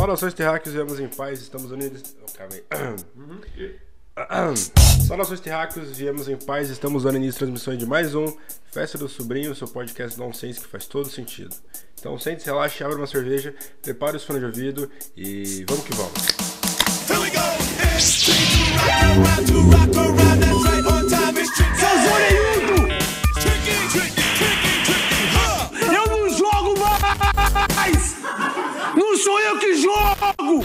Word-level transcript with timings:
Saudações 0.00 0.32
terráqueos, 0.32 0.74
viemos 0.74 0.98
em 0.98 1.08
paz, 1.08 1.42
estamos 1.42 1.70
unidos. 1.70 2.16
Oh, 2.22 2.32
calma 2.32 2.54
aí. 2.54 3.76
Saudações 5.06 5.40
terráqueos, 5.40 5.94
viemos 5.94 6.26
em 6.26 6.38
paz, 6.38 6.70
estamos 6.70 7.02
dando 7.02 7.18
início 7.18 7.36
à 7.36 7.40
transmissão 7.40 7.76
de 7.76 7.84
mais 7.84 8.14
um 8.14 8.34
Festa 8.72 8.96
do 8.96 9.10
Sobrinho, 9.10 9.54
seu 9.54 9.68
podcast 9.68 10.18
nonsense 10.18 10.58
que 10.60 10.68
faz 10.68 10.86
todo 10.86 11.10
sentido. 11.10 11.54
Então 11.98 12.18
sente-se, 12.18 12.46
relaxe, 12.46 12.82
abra 12.82 12.96
uma 12.96 13.06
cerveja, 13.06 13.54
prepare 13.82 14.16
os 14.16 14.24
fones 14.24 14.40
de 14.40 14.46
ouvido 14.46 14.90
e 15.14 15.66
vamos 15.68 15.84
que 15.84 15.92
vamos. 15.94 16.28
Here 17.06 17.20
we 17.20 17.28
go. 20.44 20.49
Jogo! 30.40 30.64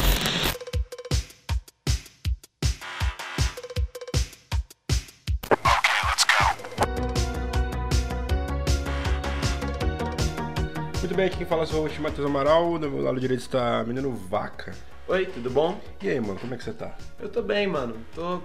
Muito 11.00 11.16
bem, 11.16 11.26
aqui 11.28 11.38
quem 11.38 11.46
fala 11.46 11.64
é 11.64 11.68
o 11.68 11.82
host 11.82 12.02
Matheus 12.02 12.26
Amaral, 12.26 12.80
do 12.80 12.90
meu 12.90 13.04
lado 13.04 13.20
direito 13.20 13.42
está 13.42 13.84
Menino 13.84 14.12
Vaca. 14.12 14.74
Oi, 15.08 15.26
tudo 15.28 15.50
bom? 15.50 15.80
E 16.02 16.10
aí, 16.10 16.20
mano, 16.20 16.40
como 16.40 16.54
é 16.54 16.58
que 16.58 16.64
você 16.64 16.74
tá? 16.74 16.98
Eu 17.20 17.30
tô 17.30 17.42
bem, 17.42 17.68
mano. 17.68 17.96
Tô 18.16 18.42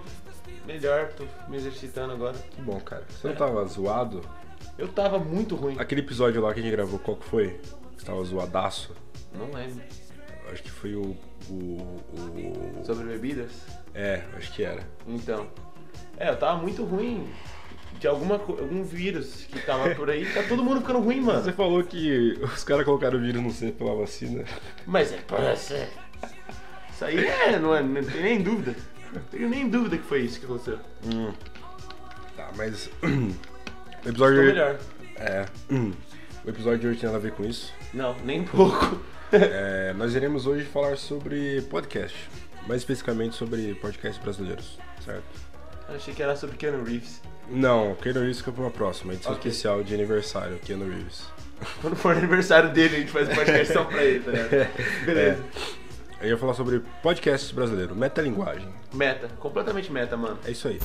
melhor, 0.67 1.11
tô 1.13 1.25
me 1.49 1.57
exercitando 1.57 2.13
agora. 2.13 2.37
Que 2.37 2.61
bom, 2.61 2.79
cara. 2.79 3.03
Você 3.09 3.29
não 3.29 3.35
tava 3.35 3.65
zoado? 3.65 4.21
Eu 4.77 4.87
tava 4.87 5.17
muito 5.17 5.55
ruim. 5.55 5.75
Aquele 5.79 6.01
episódio 6.01 6.39
lá 6.41 6.53
que 6.53 6.59
a 6.59 6.63
gente 6.63 6.71
gravou, 6.71 6.99
qual 6.99 7.17
que 7.17 7.25
foi? 7.25 7.59
Você 7.97 8.05
tava 8.05 8.23
zoadaço? 8.23 8.95
Não 9.33 9.51
lembro. 9.51 9.81
Acho 10.51 10.63
que 10.63 10.71
foi 10.71 10.95
o. 10.95 11.15
o, 11.49 11.53
o... 11.53 12.83
Sobre 12.85 13.05
bebidas? 13.05 13.51
É, 13.93 14.21
acho 14.37 14.51
que 14.53 14.63
era. 14.63 14.85
Então. 15.07 15.47
É, 16.17 16.29
eu 16.29 16.37
tava 16.37 16.61
muito 16.61 16.83
ruim 16.83 17.27
de 17.99 18.07
alguma, 18.07 18.35
algum 18.35 18.83
vírus 18.83 19.45
que 19.45 19.59
tava 19.61 19.93
por 19.95 20.09
aí. 20.09 20.25
Tá 20.33 20.43
todo 20.43 20.63
mundo 20.63 20.81
ficando 20.81 20.99
ruim, 20.99 21.21
Você 21.21 21.31
mano. 21.31 21.53
falou 21.53 21.83
que 21.83 22.37
os 22.41 22.63
caras 22.63 22.85
colocaram 22.85 23.17
o 23.17 23.21
vírus 23.21 23.41
no 23.41 23.51
C 23.51 23.71
pela 23.71 23.95
vacina. 23.95 24.43
Mas 24.85 25.11
é 25.13 25.17
pra 25.17 25.55
ser. 25.55 25.89
Isso 26.93 27.05
aí 27.05 27.25
é, 27.25 27.57
não, 27.59 27.75
é, 27.75 27.81
não 27.81 28.03
tem 28.03 28.21
nem 28.21 28.41
dúvida. 28.41 28.75
Não 29.13 29.21
tenho 29.23 29.49
nem 29.49 29.69
dúvida 29.69 29.97
que 29.97 30.03
foi 30.03 30.21
isso 30.21 30.39
que 30.39 30.45
aconteceu. 30.45 30.79
Tá, 32.35 32.51
mas. 32.55 32.89
o 33.03 34.09
episódio. 34.09 34.35
Tô 34.37 34.41
de- 34.41 34.47
melhor. 34.47 34.79
É. 35.15 35.45
O 36.43 36.49
episódio 36.49 36.79
de 36.79 36.87
hoje 36.87 36.99
tem 36.99 37.05
nada 37.07 37.19
a 37.19 37.21
ver 37.21 37.33
com 37.33 37.43
isso. 37.45 37.71
Não, 37.93 38.15
nem 38.25 38.41
um 38.41 38.45
pouco. 38.45 38.99
É, 39.31 39.93
nós 39.93 40.13
iremos 40.15 40.45
hoje 40.45 40.65
falar 40.65 40.97
sobre 40.97 41.61
podcast. 41.63 42.17
Mais 42.67 42.81
especificamente 42.81 43.35
sobre 43.35 43.73
podcasts 43.75 44.21
brasileiros, 44.21 44.77
certo? 45.03 45.23
Achei 45.89 46.13
que 46.13 46.21
era 46.21 46.35
sobre 46.35 46.57
Keanu 46.57 46.83
Reeves. 46.83 47.21
Não, 47.49 47.95
Keanu 47.95 48.19
Reeves 48.19 48.37
fica 48.37 48.51
pra 48.51 48.61
uma 48.63 48.71
próxima, 48.71 49.13
edição 49.13 49.33
Ok. 49.33 49.49
especial 49.49 49.83
de 49.83 49.93
aniversário, 49.93 50.57
Keanu 50.59 50.85
Reeves. 50.89 51.25
Quando 51.81 51.95
for 51.95 52.15
aniversário 52.15 52.71
dele, 52.71 52.95
a 52.95 52.99
gente 52.99 53.11
faz 53.11 53.27
podcast 53.29 53.73
só 53.73 53.83
pra 53.83 54.03
ele, 54.03 54.19
tá 54.19 54.31
ligado? 54.31 54.69
Beleza. 55.05 55.43
Eu 56.21 56.29
ia 56.29 56.37
falar 56.37 56.53
sobre 56.53 56.81
podcasts 57.01 57.51
brasileiros, 57.51 57.97
metalinguagem. 57.97 58.69
Meta, 58.93 59.27
completamente 59.39 59.91
meta, 59.91 60.15
mano. 60.15 60.37
É 60.45 60.51
isso 60.51 60.67
aí. 60.67 60.79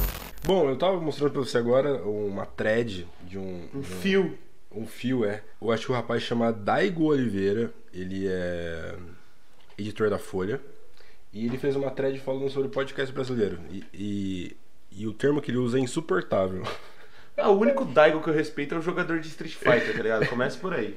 Bom, 0.45 0.69
eu 0.71 0.77
tava 0.77 0.99
mostrando 0.99 1.33
pra 1.33 1.41
você 1.43 1.59
agora 1.59 1.95
uma 2.03 2.47
thread 2.47 3.07
de 3.23 3.37
um. 3.39 3.69
Um 3.75 3.81
de 3.81 3.93
um- 3.93 3.97
fio. 4.01 4.39
Um 4.77 4.87
fio, 4.87 5.25
é. 5.25 5.43
Eu 5.61 5.73
acho 5.73 5.87
que 5.87 5.93
o 5.93 5.95
rapaz 5.95 6.23
chama 6.23 6.53
Daigo 6.53 7.05
Oliveira. 7.05 7.73
Ele 7.95 8.29
é 8.29 8.95
editor 9.79 10.11
da 10.11 10.19
Folha. 10.19 10.61
E 11.33 11.47
ele 11.47 11.57
fez 11.57 11.75
uma 11.77 11.91
thread 11.91 12.19
falando 12.21 12.51
sobre 12.51 12.69
podcast 12.69 13.13
brasileiro. 13.13 13.59
E, 13.71 13.85
e, 13.95 14.57
e 14.91 15.07
o 15.07 15.13
termo 15.13 15.41
que 15.41 15.51
ele 15.51 15.59
usa 15.59 15.79
é 15.79 15.81
insuportável. 15.81 16.63
É, 17.37 17.47
o 17.47 17.53
único 17.53 17.85
Daigo 17.85 18.23
que 18.23 18.31
eu 18.31 18.35
respeito 18.35 18.75
é 18.75 18.79
o 18.79 18.83
jogador 18.83 19.21
de 19.21 19.29
Street 19.29 19.55
Fighter, 19.55 19.95
tá 19.97 20.03
ligado? 20.03 20.27
Começa 20.27 20.59
por 20.59 20.75
aí. 20.75 20.97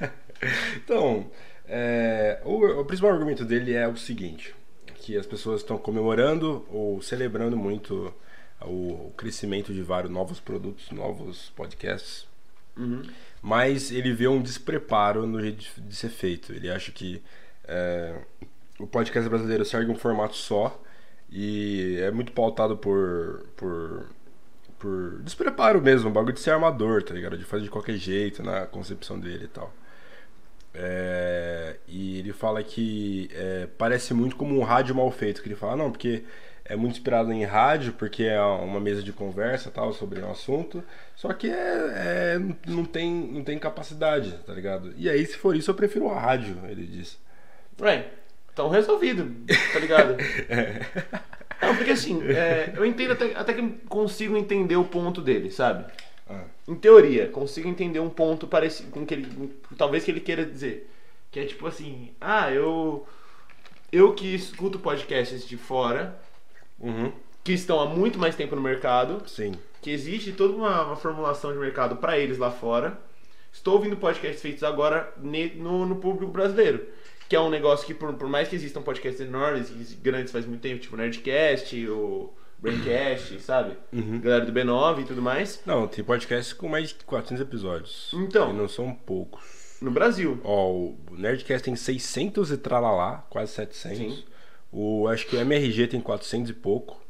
Então, 0.76 1.28
é, 1.66 2.40
o, 2.44 2.64
o 2.64 2.84
principal 2.84 3.10
argumento 3.10 3.44
dele 3.44 3.74
é 3.74 3.88
o 3.88 3.96
seguinte: 3.96 4.54
que 4.94 5.16
as 5.16 5.26
pessoas 5.26 5.62
estão 5.62 5.76
comemorando 5.76 6.64
ou 6.70 7.02
celebrando 7.02 7.56
muito 7.56 8.14
o, 8.62 9.08
o 9.08 9.12
crescimento 9.16 9.74
de 9.74 9.82
vários 9.82 10.12
novos 10.12 10.38
produtos, 10.38 10.92
novos 10.92 11.50
podcasts. 11.56 12.27
Mas 13.42 13.90
ele 13.90 14.12
vê 14.12 14.28
um 14.28 14.42
despreparo 14.42 15.26
no 15.26 15.40
jeito 15.40 15.58
de, 15.58 15.80
de 15.80 15.96
ser 15.96 16.08
feito. 16.08 16.52
Ele 16.52 16.70
acha 16.70 16.90
que 16.92 17.22
é, 17.64 18.14
o 18.78 18.86
podcast 18.86 19.28
brasileiro 19.28 19.64
segue 19.64 19.90
um 19.90 19.94
formato 19.94 20.36
só 20.36 20.80
e 21.30 21.98
é 22.00 22.10
muito 22.10 22.32
pautado 22.32 22.76
por, 22.76 23.46
por, 23.56 24.06
por 24.78 25.20
despreparo 25.22 25.80
mesmo, 25.80 26.08
um 26.08 26.12
bagulho 26.12 26.34
de 26.34 26.40
ser 26.40 26.52
armador, 26.52 27.02
tá 27.02 27.12
ligado? 27.14 27.36
De 27.36 27.44
fazer 27.44 27.64
de 27.64 27.70
qualquer 27.70 27.96
jeito 27.96 28.42
na 28.42 28.66
concepção 28.66 29.18
dele 29.18 29.44
e 29.44 29.48
tal. 29.48 29.72
É, 30.74 31.76
e 31.88 32.18
ele 32.18 32.32
fala 32.32 32.62
que 32.62 33.28
é, 33.32 33.66
parece 33.78 34.14
muito 34.14 34.36
como 34.36 34.58
um 34.58 34.62
rádio 34.62 34.94
mal 34.94 35.10
feito. 35.10 35.42
Que 35.42 35.48
ele 35.48 35.56
fala, 35.56 35.76
não, 35.76 35.90
porque 35.90 36.24
é 36.68 36.76
muito 36.76 36.92
inspirado 36.92 37.32
em 37.32 37.44
rádio, 37.44 37.94
porque 37.94 38.24
é 38.24 38.40
uma 38.40 38.78
mesa 38.80 39.02
de 39.02 39.12
conversa 39.12 39.70
tal 39.70 39.92
sobre 39.92 40.20
um 40.20 40.30
assunto. 40.30 40.84
Só 41.16 41.32
que 41.32 41.48
é, 41.48 42.34
é- 42.36 42.40
não, 42.66 42.84
tem, 42.84 43.10
não 43.10 43.42
tem 43.42 43.58
capacidade, 43.58 44.32
tá 44.46 44.52
ligado? 44.52 44.92
E 44.96 45.08
aí, 45.08 45.24
se 45.26 45.36
for 45.36 45.56
isso, 45.56 45.70
eu 45.70 45.74
prefiro 45.74 46.08
a 46.10 46.20
rádio, 46.20 46.56
ele 46.68 46.86
disse. 46.86 47.16
Ué, 47.80 48.06
então 48.52 48.68
resolvido, 48.68 49.30
tá 49.72 49.78
ligado? 49.78 50.16
Não, 51.60 51.74
porque 51.76 51.90
assim, 51.90 52.22
é, 52.28 52.72
eu 52.76 52.84
entendo 52.86 53.12
até, 53.12 53.34
até 53.34 53.52
que 53.52 53.68
consigo 53.88 54.36
entender 54.36 54.76
o 54.76 54.84
ponto 54.84 55.20
dele, 55.20 55.50
sabe? 55.50 55.90
Ah, 56.28 56.44
Em 56.68 56.74
teoria, 56.76 57.28
consigo 57.28 57.68
entender 57.68 57.98
um 58.00 58.08
ponto 58.10 58.46
parecido 58.46 58.90
com 58.90 59.04
que 59.04 59.14
ele. 59.14 59.60
Talvez 59.76 60.04
que 60.04 60.10
ele 60.10 60.20
queira 60.20 60.44
dizer. 60.44 60.88
Que 61.32 61.40
é 61.40 61.44
tipo 61.46 61.66
assim, 61.66 62.10
ah, 62.20 62.50
eu. 62.52 63.06
Eu 63.90 64.14
que 64.14 64.34
escuto 64.34 64.78
podcasts 64.78 65.46
de 65.46 65.56
fora, 65.56 66.16
uhum, 66.80 67.12
que 67.44 67.52
estão 67.52 67.80
há 67.80 67.86
muito 67.86 68.18
mais 68.18 68.34
tempo 68.34 68.54
no 68.56 68.62
mercado, 68.62 69.22
sim. 69.26 69.52
que 69.80 69.90
existe 69.90 70.32
toda 70.32 70.54
uma, 70.54 70.84
uma 70.84 70.96
formulação 70.96 71.52
de 71.52 71.58
mercado 71.58 71.96
para 71.96 72.18
eles 72.18 72.38
lá 72.38 72.50
fora. 72.50 72.98
Estou 73.52 73.74
ouvindo 73.74 73.96
podcasts 73.96 74.42
feitos 74.42 74.62
agora 74.62 75.12
ne- 75.16 75.54
no, 75.54 75.86
no 75.86 75.96
público 75.96 76.30
brasileiro. 76.30 76.86
Que 77.28 77.36
é 77.36 77.40
um 77.40 77.50
negócio 77.50 77.86
que, 77.86 77.92
por, 77.94 78.12
por 78.14 78.28
mais 78.28 78.48
que 78.48 78.56
existam 78.56 78.80
podcasts 78.82 79.20
enormes 79.20 79.70
e 79.70 79.94
grandes 79.96 80.32
faz 80.32 80.46
muito 80.46 80.60
tempo, 80.62 80.80
tipo 80.80 80.96
Nerdcast, 80.96 81.88
o 81.88 82.32
Braincast, 82.58 83.40
sabe? 83.40 83.76
Galera 83.92 84.44
do 84.46 84.52
B9 84.52 85.00
e 85.00 85.04
tudo 85.04 85.22
mais. 85.22 85.60
Não, 85.66 85.86
tem 85.86 86.02
podcast 86.04 86.54
com 86.54 86.68
mais 86.68 86.88
de 86.90 86.96
400 87.04 87.42
episódios. 87.42 88.10
Então. 88.14 88.50
E 88.50 88.52
não 88.54 88.68
são 88.68 88.92
poucos. 88.94 89.76
No 89.80 89.90
Brasil. 89.90 90.40
Ó, 90.42 90.70
o 90.72 90.98
Nerdcast 91.12 91.64
tem 91.64 91.76
600 91.76 92.50
e 92.50 92.56
tralalá, 92.56 93.26
quase 93.30 93.52
700. 93.52 93.98
Sim. 93.98 94.24
O, 94.72 95.08
acho 95.08 95.26
que 95.26 95.36
o 95.36 95.40
MRG 95.40 95.86
tem 95.88 96.00
400 96.00 96.50
e 96.50 96.54
pouco. 96.54 97.00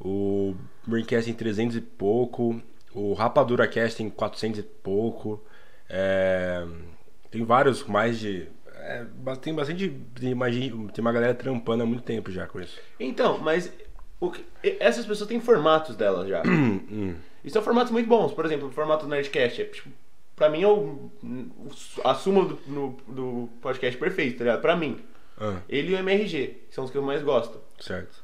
O 0.00 0.54
Braincast 0.86 1.26
tem 1.26 1.34
300 1.34 1.76
e 1.76 1.80
pouco. 1.80 2.60
O 2.94 3.12
Rapadura 3.12 3.66
Cast 3.68 3.96
tem 3.98 4.08
400 4.08 4.60
e 4.60 4.62
pouco. 4.62 5.42
É, 5.88 6.64
tem 7.30 7.44
vários 7.44 7.82
mais 7.84 8.18
de... 8.18 8.48
é, 8.76 9.04
tem 9.40 9.54
bastante... 9.54 9.88
Tem, 10.14 10.34
tem 10.34 11.00
uma 11.00 11.12
galera 11.12 11.34
trampando 11.34 11.82
há 11.82 11.86
muito 11.86 12.02
tempo 12.04 12.30
já 12.30 12.46
com 12.46 12.60
isso. 12.60 12.78
Então, 12.98 13.38
mas 13.38 13.72
o 14.20 14.30
que- 14.30 14.44
essas 14.80 15.04
pessoas 15.04 15.28
têm 15.28 15.40
formatos 15.40 15.96
delas 15.96 16.28
já. 16.28 16.42
e 17.44 17.50
são 17.50 17.62
formatos 17.62 17.92
muito 17.92 18.08
bons. 18.08 18.32
Por 18.32 18.44
exemplo, 18.44 18.68
o 18.68 18.72
formato 18.72 19.04
do 19.06 19.10
Nerdcast 19.10 19.60
é, 19.60 19.64
tipo, 19.66 19.88
pra 20.36 20.48
mim 20.48 20.62
é 20.62 20.68
o, 20.68 21.10
o- 21.22 21.70
a 22.04 22.14
súmula 22.14 22.48
do, 22.48 22.58
no- 22.66 22.96
do 23.08 23.48
podcast 23.60 23.98
perfeito, 23.98 24.38
tá 24.38 24.44
ligado? 24.44 24.60
Pra 24.62 24.76
mim. 24.76 24.98
Ah, 25.40 25.56
Ele 25.68 25.92
e 25.92 25.94
o 25.94 25.98
MRG, 25.98 26.46
que 26.68 26.74
são 26.74 26.84
os 26.84 26.90
que 26.90 26.96
eu 26.98 27.02
mais 27.02 27.22
gosto. 27.22 27.60
certo. 27.80 28.22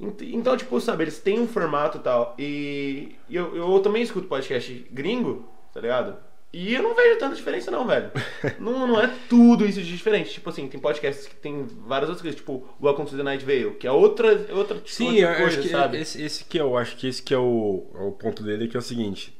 Ent- 0.00 0.22
Então, 0.22 0.56
tipo, 0.56 0.80
sabe, 0.80 1.04
eles 1.04 1.18
têm 1.18 1.40
um 1.40 1.48
formato 1.48 1.98
e 1.98 2.00
tal. 2.00 2.34
E 2.38 3.16
e 3.28 3.36
eu, 3.36 3.54
eu 3.56 3.78
também 3.80 4.02
escuto 4.02 4.28
podcast 4.28 4.86
gringo, 4.90 5.48
tá 5.74 5.80
ligado? 5.80 6.16
E 6.50 6.72
eu 6.72 6.82
não 6.82 6.94
vejo 6.94 7.18
tanta 7.18 7.36
diferença, 7.36 7.70
não, 7.70 7.86
velho. 7.86 8.10
não, 8.58 8.86
não 8.86 8.98
é 9.00 9.12
tudo 9.28 9.66
isso 9.66 9.82
de 9.82 9.90
diferente. 9.94 10.30
Tipo 10.30 10.48
assim, 10.48 10.66
tem 10.66 10.80
podcasts 10.80 11.26
que 11.26 11.34
tem 11.34 11.66
várias 11.86 12.08
outras 12.08 12.22
coisas, 12.22 12.40
tipo 12.40 12.66
Welcome 12.82 13.06
to 13.10 13.16
the 13.18 13.22
Night 13.22 13.44
Vale, 13.44 13.72
que 13.72 13.86
é 13.86 13.92
outra, 13.92 14.46
outra, 14.54 14.76
tipo, 14.76 14.88
Sim, 14.90 15.08
outra 15.08 15.20
eu 15.32 15.36
coisa, 15.36 15.46
acho 15.58 15.60
que 15.60 15.68
sabe? 15.68 15.98
esse, 16.00 16.22
esse 16.22 16.44
que 16.44 16.58
eu 16.58 16.74
acho 16.78 16.96
que 16.96 17.06
esse 17.06 17.22
que 17.22 17.34
é 17.34 17.38
o, 17.38 17.86
é 17.94 17.98
o 18.02 18.12
ponto 18.12 18.42
dele, 18.42 18.66
que 18.66 18.76
é 18.76 18.80
o 18.80 18.82
seguinte. 18.82 19.36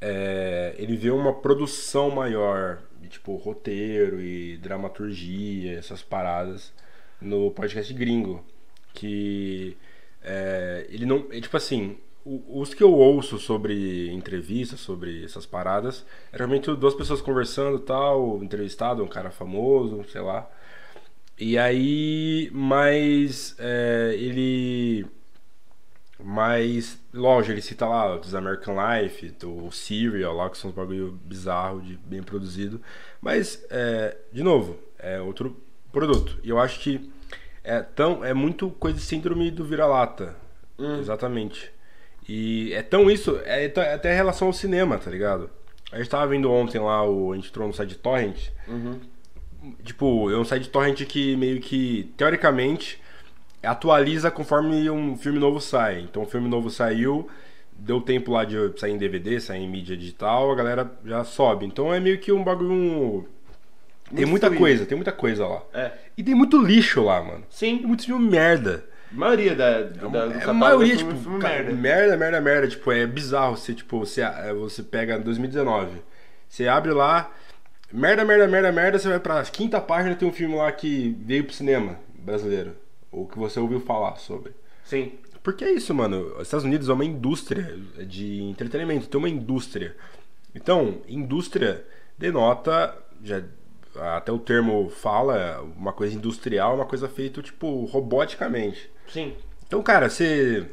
É, 0.00 0.74
ele 0.78 0.96
vê 0.96 1.10
uma 1.10 1.32
produção 1.32 2.10
maior, 2.10 2.78
de, 3.06 3.12
tipo, 3.12 3.36
roteiro 3.36 4.20
e 4.20 4.56
dramaturgia, 4.58 5.78
essas 5.78 6.02
paradas, 6.02 6.72
no 7.20 7.50
podcast 7.50 7.92
gringo. 7.94 8.44
Que 8.92 9.76
é, 10.22 10.86
ele 10.90 11.06
não. 11.06 11.26
é, 11.30 11.40
tipo 11.40 11.56
assim, 11.56 11.96
os 12.24 12.74
que 12.74 12.82
eu 12.82 12.92
ouço 12.92 13.38
sobre 13.38 14.10
entrevistas, 14.10 14.80
sobre 14.80 15.24
essas 15.24 15.46
paradas, 15.46 16.04
é 16.32 16.36
realmente 16.36 16.74
duas 16.74 16.94
pessoas 16.94 17.20
conversando 17.20 17.78
tal, 17.78 18.42
entrevistado, 18.42 19.04
um 19.04 19.08
cara 19.08 19.30
famoso, 19.30 20.04
sei 20.10 20.20
lá. 20.20 20.50
E 21.38 21.56
aí, 21.58 22.50
mas 22.52 23.54
é, 23.58 24.14
ele. 24.18 25.06
Mas, 26.18 26.98
lógico, 27.12 27.52
ele 27.52 27.60
cita 27.62 27.86
lá 27.86 28.16
dos 28.16 28.34
American 28.34 28.74
Life, 28.74 29.28
do 29.38 29.70
Serial 29.70 30.34
lá, 30.34 30.48
que 30.48 30.56
são 30.56 30.70
uns 30.70 30.76
bagulho 30.76 31.12
bizarro, 31.24 31.80
de 31.82 31.96
bem 31.98 32.22
produzido. 32.22 32.80
Mas, 33.20 33.64
é, 33.70 34.16
de 34.32 34.42
novo, 34.42 34.78
é 34.98 35.20
outro 35.20 35.56
produto. 35.92 36.38
E 36.42 36.48
eu 36.48 36.58
acho 36.58 36.80
que 36.80 37.10
é, 37.62 37.82
tão, 37.82 38.24
é 38.24 38.32
muito 38.32 38.70
coisa 38.70 38.96
de 38.96 39.02
síndrome 39.04 39.50
do 39.50 39.64
vira-lata. 39.64 40.34
Exatamente. 41.00 41.70
E 42.28 42.72
é 42.72 42.82
tão 42.82 43.10
isso, 43.10 43.38
é, 43.44 43.68
t- 43.68 43.80
até 43.80 44.12
em 44.12 44.16
relação 44.16 44.48
ao 44.48 44.52
cinema, 44.54 44.98
tá 44.98 45.10
ligado? 45.10 45.50
A 45.92 45.98
gente 45.98 46.08
tava 46.10 46.26
vendo 46.26 46.50
ontem 46.50 46.78
lá, 46.80 47.06
o, 47.06 47.32
a 47.32 47.36
gente 47.36 47.50
entrou 47.50 47.68
no 47.68 47.74
site 47.74 47.94
Torrent. 47.94 48.48
Tipo, 49.84 50.30
é 50.30 50.36
um 50.38 50.44
site 50.44 50.68
Torrent 50.70 51.04
que 51.04 51.36
meio 51.36 51.60
que, 51.60 52.12
teoricamente, 52.16 53.00
atualiza 53.66 54.30
conforme 54.30 54.88
um 54.90 55.16
filme 55.16 55.38
novo 55.38 55.60
sai. 55.60 56.00
Então 56.00 56.22
o 56.22 56.26
filme 56.26 56.48
novo 56.48 56.70
saiu, 56.70 57.28
deu 57.72 58.00
tempo 58.00 58.32
lá 58.32 58.44
de 58.44 58.56
sair 58.78 58.92
em 58.92 58.98
DVD, 58.98 59.40
sair 59.40 59.62
em 59.62 59.68
mídia 59.68 59.96
digital, 59.96 60.50
a 60.50 60.54
galera 60.54 60.90
já 61.04 61.24
sobe. 61.24 61.66
Então 61.66 61.92
é 61.92 62.00
meio 62.00 62.18
que 62.18 62.32
um 62.32 62.42
bagulho. 62.44 63.28
Tem 64.08 64.18
Muito 64.24 64.30
muita 64.30 64.46
fluido. 64.46 64.60
coisa, 64.62 64.86
tem 64.86 64.96
muita 64.96 65.10
coisa 65.12 65.46
lá. 65.46 65.62
É. 65.74 65.90
E 66.16 66.22
tem 66.22 66.34
muito 66.34 66.62
lixo 66.62 67.02
lá, 67.02 67.20
mano. 67.22 67.42
Sim, 67.50 67.78
Tem 67.78 67.86
muito 67.86 68.04
filme 68.04 68.30
merda. 68.30 68.84
a 69.12 69.14
maioria 69.16 69.54
da, 69.56 69.82
da, 69.82 70.06
do 70.06 70.16
É 70.16 70.36
a 70.36 70.38
catálogo 70.38 70.54
maioria, 70.54 70.94
é 70.94 70.96
tipo, 70.96 71.12
filme, 71.16 71.38
merda. 71.38 71.72
merda, 71.72 72.16
merda, 72.16 72.40
merda. 72.40 72.68
Tipo, 72.68 72.92
é 72.92 73.04
bizarro. 73.04 73.56
Você, 73.56 73.74
tipo, 73.74 73.98
você, 73.98 74.22
é, 74.22 74.52
você 74.54 74.80
pega 74.84 75.18
2019. 75.18 75.90
Você 76.48 76.68
abre 76.68 76.92
lá, 76.92 77.32
merda, 77.92 78.24
merda, 78.24 78.46
merda, 78.46 78.70
merda. 78.70 78.96
Você 79.00 79.08
vai 79.08 79.18
pra 79.18 79.42
quinta 79.42 79.80
página 79.80 80.14
tem 80.14 80.28
um 80.28 80.32
filme 80.32 80.54
lá 80.54 80.70
que 80.70 81.16
veio 81.20 81.42
pro 81.42 81.52
cinema 81.52 81.98
brasileiro. 82.14 82.76
Ou 83.12 83.26
que 83.26 83.38
você 83.38 83.58
ouviu 83.60 83.80
falar 83.80 84.16
sobre. 84.16 84.52
Sim. 84.84 85.12
Porque 85.42 85.64
é 85.64 85.72
isso, 85.72 85.94
mano. 85.94 86.34
Os 86.36 86.42
Estados 86.42 86.64
Unidos 86.64 86.88
é 86.88 86.92
uma 86.92 87.04
indústria 87.04 87.78
de 88.06 88.42
entretenimento, 88.42 89.08
tem 89.08 89.18
uma 89.18 89.28
indústria. 89.28 89.96
Então, 90.54 90.98
indústria 91.08 91.84
denota, 92.18 92.96
já 93.22 93.42
até 94.16 94.30
o 94.32 94.38
termo 94.38 94.90
fala, 94.90 95.62
uma 95.76 95.92
coisa 95.92 96.14
industrial, 96.14 96.74
uma 96.74 96.84
coisa 96.84 97.08
feita, 97.08 97.40
tipo, 97.42 97.84
roboticamente. 97.84 98.90
Sim. 99.08 99.34
Então, 99.66 99.82
cara, 99.82 100.08
você. 100.10 100.66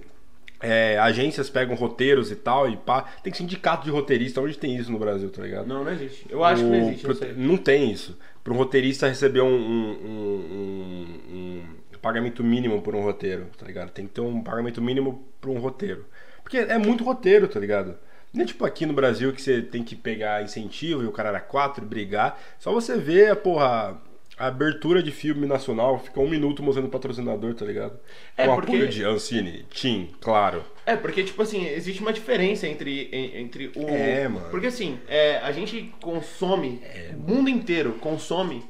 é, 0.59 0.97
agências 0.99 1.49
pegam 1.49 1.75
roteiros 1.75 2.31
e 2.31 2.35
tal, 2.35 2.69
e 2.69 2.75
pá. 2.77 3.03
Tem 3.23 3.33
sindicato 3.33 3.83
de 3.85 3.91
roteirista, 3.91 4.41
onde 4.41 4.57
tem 4.57 4.75
isso 4.75 4.91
no 4.91 4.97
Brasil, 4.99 5.29
tá 5.29 5.41
ligado? 5.41 5.67
Não, 5.67 5.83
não 5.83 5.91
existe. 5.91 6.25
Eu 6.29 6.43
acho 6.43 6.63
que 6.63 6.69
não 6.69 6.77
O- 6.83 6.87
existe, 6.89 7.07
não 7.07 7.15
pro- 7.15 7.25
sei. 7.25 7.33
não 7.35 7.57
tem 7.57 7.91
isso. 7.91 8.17
Para 8.43 8.53
um 8.53 8.57
roteirista 8.57 9.07
receber 9.07 9.41
um- 9.41 9.47
um- 9.47 9.97
um- 10.03 11.19
um 11.31 11.63
pagamento 12.03 12.43
mínimo 12.43 12.81
por 12.81 12.93
um 12.93 13.01
roteiro, 13.01 13.47
tá 13.57 13.65
ligado? 13.65 13.89
Tem 13.91 14.05
que 14.05 14.13
ter 14.13 14.21
um 14.21 14.43
pagamento 14.43 14.81
mínimo 14.81 15.25
por 15.41 15.49
um 15.49 15.57
roteiro. 15.57 16.05
Porque 16.43 16.57
é 16.57 16.77
muito 16.77 17.03
roteiro, 17.03 17.47
tá 17.47 17.59
ligado? 17.59 17.95
Não 18.33 18.43
é 18.43 18.45
tipo 18.45 18.65
aqui 18.65 18.85
no 18.85 18.93
Brasil 18.93 19.31
que 19.31 19.41
você 19.41 19.61
tem 19.61 19.83
que 19.83 19.95
pegar 19.95 20.43
incentivo 20.43 21.01
e 21.03 21.07
o 21.07 21.11
cara 21.11 21.29
era 21.29 21.39
quatro 21.39 21.83
e 21.83 21.87
brigar. 21.87 22.39
Só 22.59 22.71
você 22.71 22.97
vê 22.97 23.27
a 23.29 23.35
porra. 23.35 23.99
A 24.35 24.47
abertura 24.47 25.03
de 25.03 25.11
filme 25.11 25.45
nacional 25.45 25.99
fica 25.99 26.19
um 26.19 26.27
minuto 26.27 26.63
mostrando 26.63 26.87
o 26.87 26.89
patrocinador, 26.89 27.53
tá 27.53 27.63
ligado? 27.65 27.99
É, 28.35 28.47
Com 28.47 28.55
porque- 28.55 28.71
apoio 28.71 28.89
de 28.89 29.03
Ancine, 29.03 29.63
Tim, 29.69 30.09
claro. 30.19 30.63
É, 30.87 30.95
porque, 30.95 31.23
tipo 31.23 31.39
assim, 31.43 31.67
existe 31.67 32.01
uma 32.01 32.11
diferença 32.11 32.67
entre, 32.67 33.09
en- 33.13 33.41
entre 33.43 33.71
o. 33.75 33.87
É, 33.87 34.27
mano. 34.27 34.47
Porque 34.49 34.65
assim, 34.65 34.97
é, 35.07 35.37
a 35.37 35.51
gente 35.51 35.93
consome, 36.01 36.81
É. 36.83 37.11
o 37.15 37.19
mundo 37.31 37.47
inteiro 37.47 37.93
consome 38.01 38.63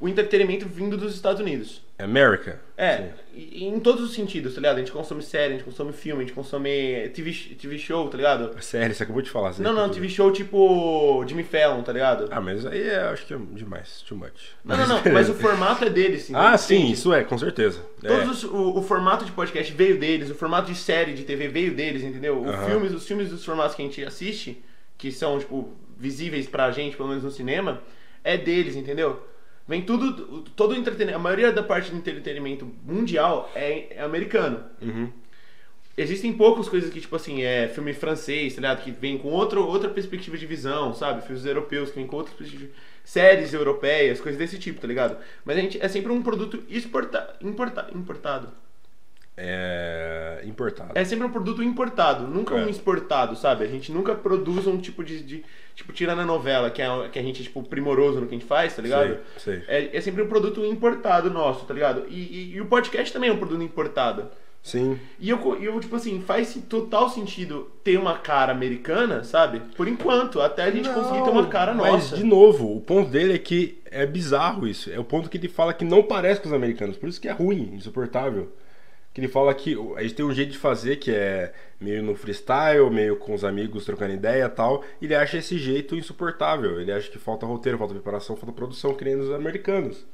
o 0.00 0.08
entretenimento 0.08 0.66
vindo 0.66 0.96
dos 0.96 1.14
Estados 1.14 1.40
Unidos. 1.42 1.82
America. 1.98 2.58
É, 2.78 3.10
e- 3.34 3.58
e 3.62 3.64
em 3.64 3.78
todos 3.78 4.02
os 4.02 4.14
sentidos, 4.14 4.54
tá 4.54 4.60
ligado? 4.62 4.76
A 4.76 4.78
gente 4.78 4.90
consome 4.90 5.22
série, 5.22 5.52
a 5.52 5.56
gente 5.58 5.64
consome 5.64 5.92
filme, 5.92 6.22
a 6.22 6.26
gente 6.26 6.34
consome 6.34 7.10
TV, 7.12 7.30
TV 7.60 7.76
show, 7.76 8.08
tá 8.08 8.16
ligado? 8.16 8.54
Sim. 8.54 8.60
Sério, 8.62 8.94
você 8.94 9.02
acabou 9.02 9.20
de 9.20 9.28
falar. 9.28 9.54
Não, 9.58 9.74
não, 9.74 9.90
TV 9.90 10.08
show 10.08 10.32
tipo 10.32 11.22
Jimmy 11.28 11.42
Fallon, 11.42 11.82
tá 11.82 11.92
ligado? 11.92 12.28
Ah, 12.30 12.40
mas 12.40 12.64
aí 12.64 12.88
é, 12.88 13.00
acho 13.08 13.26
que 13.26 13.34
é 13.34 13.38
demais, 13.52 14.00
too 14.08 14.16
much. 14.16 14.30
Não, 14.64 14.76
não, 14.78 14.86
não, 14.88 15.02
mas 15.12 15.28
o 15.28 15.34
formato 15.34 15.84
é 15.84 15.90
deles, 15.90 16.30
Ah, 16.32 16.54
entende? 16.54 16.62
sim, 16.62 16.90
isso 16.90 17.12
é, 17.12 17.22
com 17.22 17.36
certeza. 17.36 17.80
Todos 18.00 18.22
É. 18.26 18.30
os- 18.30 18.44
o, 18.44 18.78
o 18.78 18.82
formato 18.82 19.26
de 19.26 19.32
podcast 19.32 19.70
veio 19.74 19.98
deles, 19.98 20.30
o 20.30 20.34
formato 20.34 20.72
de 20.72 20.78
série 20.78 21.12
de 21.12 21.24
TV 21.24 21.48
veio 21.48 21.74
deles, 21.74 22.02
entendeu? 22.02 22.40
O 22.40 22.48
Aham. 22.48 22.66
filmes, 22.66 22.94
os 22.94 23.06
filmes 23.06 23.28
dos 23.28 23.44
formatos 23.44 23.76
que 23.76 23.82
a 23.82 23.84
gente 23.84 24.02
assiste, 24.02 24.62
que 24.96 25.12
são, 25.12 25.38
tipo, 25.38 25.70
visíveis 25.98 26.46
pra 26.48 26.70
gente, 26.70 26.96
pelo 26.96 27.10
menos 27.10 27.22
no 27.24 27.30
cinema, 27.30 27.82
é 28.24 28.38
deles, 28.38 28.74
entendeu? 28.74 29.22
Vem 29.70 29.82
tudo, 29.82 30.42
todo 30.56 30.74
entretenimento, 30.74 31.16
a 31.16 31.22
maioria 31.22 31.52
da 31.52 31.62
parte 31.62 31.92
do 31.92 31.96
entretenimento 31.96 32.66
mundial 32.84 33.48
é, 33.54 33.98
é 33.98 34.02
americano. 34.02 34.64
Uhum. 34.82 35.08
Existem 35.96 36.32
poucas 36.32 36.68
coisas 36.68 36.92
que, 36.92 37.00
tipo 37.00 37.14
assim, 37.14 37.42
é 37.42 37.68
filme 37.68 37.94
francês, 37.94 38.52
tá 38.56 38.60
ligado? 38.62 38.82
Que 38.82 38.90
vem 38.90 39.16
com 39.16 39.28
outro, 39.28 39.64
outra 39.64 39.88
perspectiva 39.88 40.36
de 40.36 40.44
visão, 40.44 40.92
sabe? 40.92 41.22
Filmes 41.24 41.46
europeus 41.46 41.90
que 41.90 41.96
vem 41.96 42.06
com 42.08 42.16
outra 42.16 42.34
perspectiva. 42.34 42.72
Séries 43.04 43.52
europeias, 43.54 44.20
coisas 44.20 44.40
desse 44.40 44.58
tipo, 44.58 44.80
tá 44.80 44.88
ligado? 44.88 45.16
Mas 45.44 45.56
a 45.56 45.60
gente 45.60 45.80
é 45.80 45.86
sempre 45.86 46.10
um 46.10 46.20
produto 46.20 46.64
exporta, 46.68 47.36
importa, 47.40 47.90
importado. 47.94 48.48
É. 49.36 50.42
Importado. 50.44 50.92
É 50.94 51.04
sempre 51.04 51.26
um 51.26 51.30
produto 51.30 51.62
importado, 51.62 52.26
nunca 52.26 52.56
É. 52.56 52.64
um 52.64 52.68
exportado, 52.68 53.36
sabe? 53.36 53.64
A 53.64 53.68
gente 53.68 53.92
nunca 53.92 54.16
produz 54.16 54.66
um 54.66 54.78
tipo 54.78 55.04
de. 55.04 55.22
de 55.22 55.44
tipo, 55.80 55.92
tirando 55.94 56.20
a 56.20 56.26
novela, 56.26 56.70
que, 56.70 56.82
é, 56.82 57.08
que 57.10 57.18
a 57.18 57.22
gente 57.22 57.40
é, 57.40 57.44
tipo, 57.44 57.62
primoroso 57.62 58.20
no 58.20 58.26
que 58.26 58.34
a 58.34 58.38
gente 58.38 58.46
faz, 58.46 58.76
tá 58.76 58.82
ligado? 58.82 59.16
Sei, 59.38 59.56
sei. 59.56 59.62
É, 59.66 59.96
é 59.96 60.00
sempre 60.00 60.22
um 60.22 60.28
produto 60.28 60.62
importado 60.64 61.30
nosso, 61.30 61.64
tá 61.64 61.72
ligado? 61.72 62.04
E, 62.08 62.14
e- 62.14 62.52
e 62.54 62.60
o 62.60 62.66
podcast 62.66 63.10
também 63.10 63.30
é 63.30 63.32
um 63.32 63.38
produto 63.38 63.62
importado. 63.62 64.26
Sim. 64.62 65.00
E 65.18 65.30
eu, 65.30 65.38
eu, 65.58 65.80
tipo 65.80 65.96
assim, 65.96 66.20
faz 66.20 66.54
total 66.68 67.08
sentido 67.08 67.70
ter 67.82 67.98
uma 67.98 68.18
cara 68.18 68.52
americana, 68.52 69.24
sabe? 69.24 69.62
Por 69.74 69.88
enquanto, 69.88 70.38
até 70.38 70.64
a 70.64 70.70
gente 70.70 70.86
conseguir 70.90 71.22
ter 71.24 71.30
uma 71.30 71.46
cara 71.46 71.72
mas, 71.72 71.92
nossa. 71.92 72.16
de 72.18 72.24
novo, 72.24 72.76
o 72.76 72.80
ponto 72.82 73.08
dele 73.08 73.32
é 73.32 73.38
que 73.38 73.78
é 73.90 74.04
bizarro 74.04 74.68
isso. 74.68 74.90
É 74.92 74.98
o 74.98 75.04
ponto 75.04 75.30
que 75.30 75.38
ele 75.38 75.48
fala 75.48 75.72
que 75.72 75.82
não 75.84 76.02
parece 76.02 76.42
com 76.42 76.48
os 76.48 76.52
americanos. 76.52 76.98
Por 76.98 77.08
isso 77.08 77.18
que 77.18 77.26
é 77.26 77.32
ruim, 77.32 77.72
insuportável. 77.74 78.52
Que 79.12 79.20
ele 79.20 79.28
fala 79.28 79.52
que 79.52 79.76
a 79.96 80.02
gente 80.02 80.14
tem 80.14 80.24
um 80.24 80.32
jeito 80.32 80.52
de 80.52 80.58
fazer 80.58 80.96
que 80.96 81.10
é 81.10 81.52
meio 81.80 82.02
no 82.02 82.14
freestyle, 82.14 82.88
meio 82.90 83.16
com 83.16 83.34
os 83.34 83.44
amigos 83.44 83.84
trocando 83.84 84.14
ideia 84.14 84.44
e 84.44 84.48
tal. 84.48 84.84
E 85.00 85.06
ele 85.06 85.14
acha 85.14 85.38
esse 85.38 85.58
jeito 85.58 85.96
insuportável. 85.96 86.80
Ele 86.80 86.92
acha 86.92 87.10
que 87.10 87.18
falta 87.18 87.44
roteiro, 87.44 87.76
falta 87.76 87.94
preparação, 87.94 88.36
falta 88.36 88.52
produção, 88.52 88.94
que 88.94 89.04
nem 89.04 89.16
os 89.16 89.30
americanos. 89.32 90.06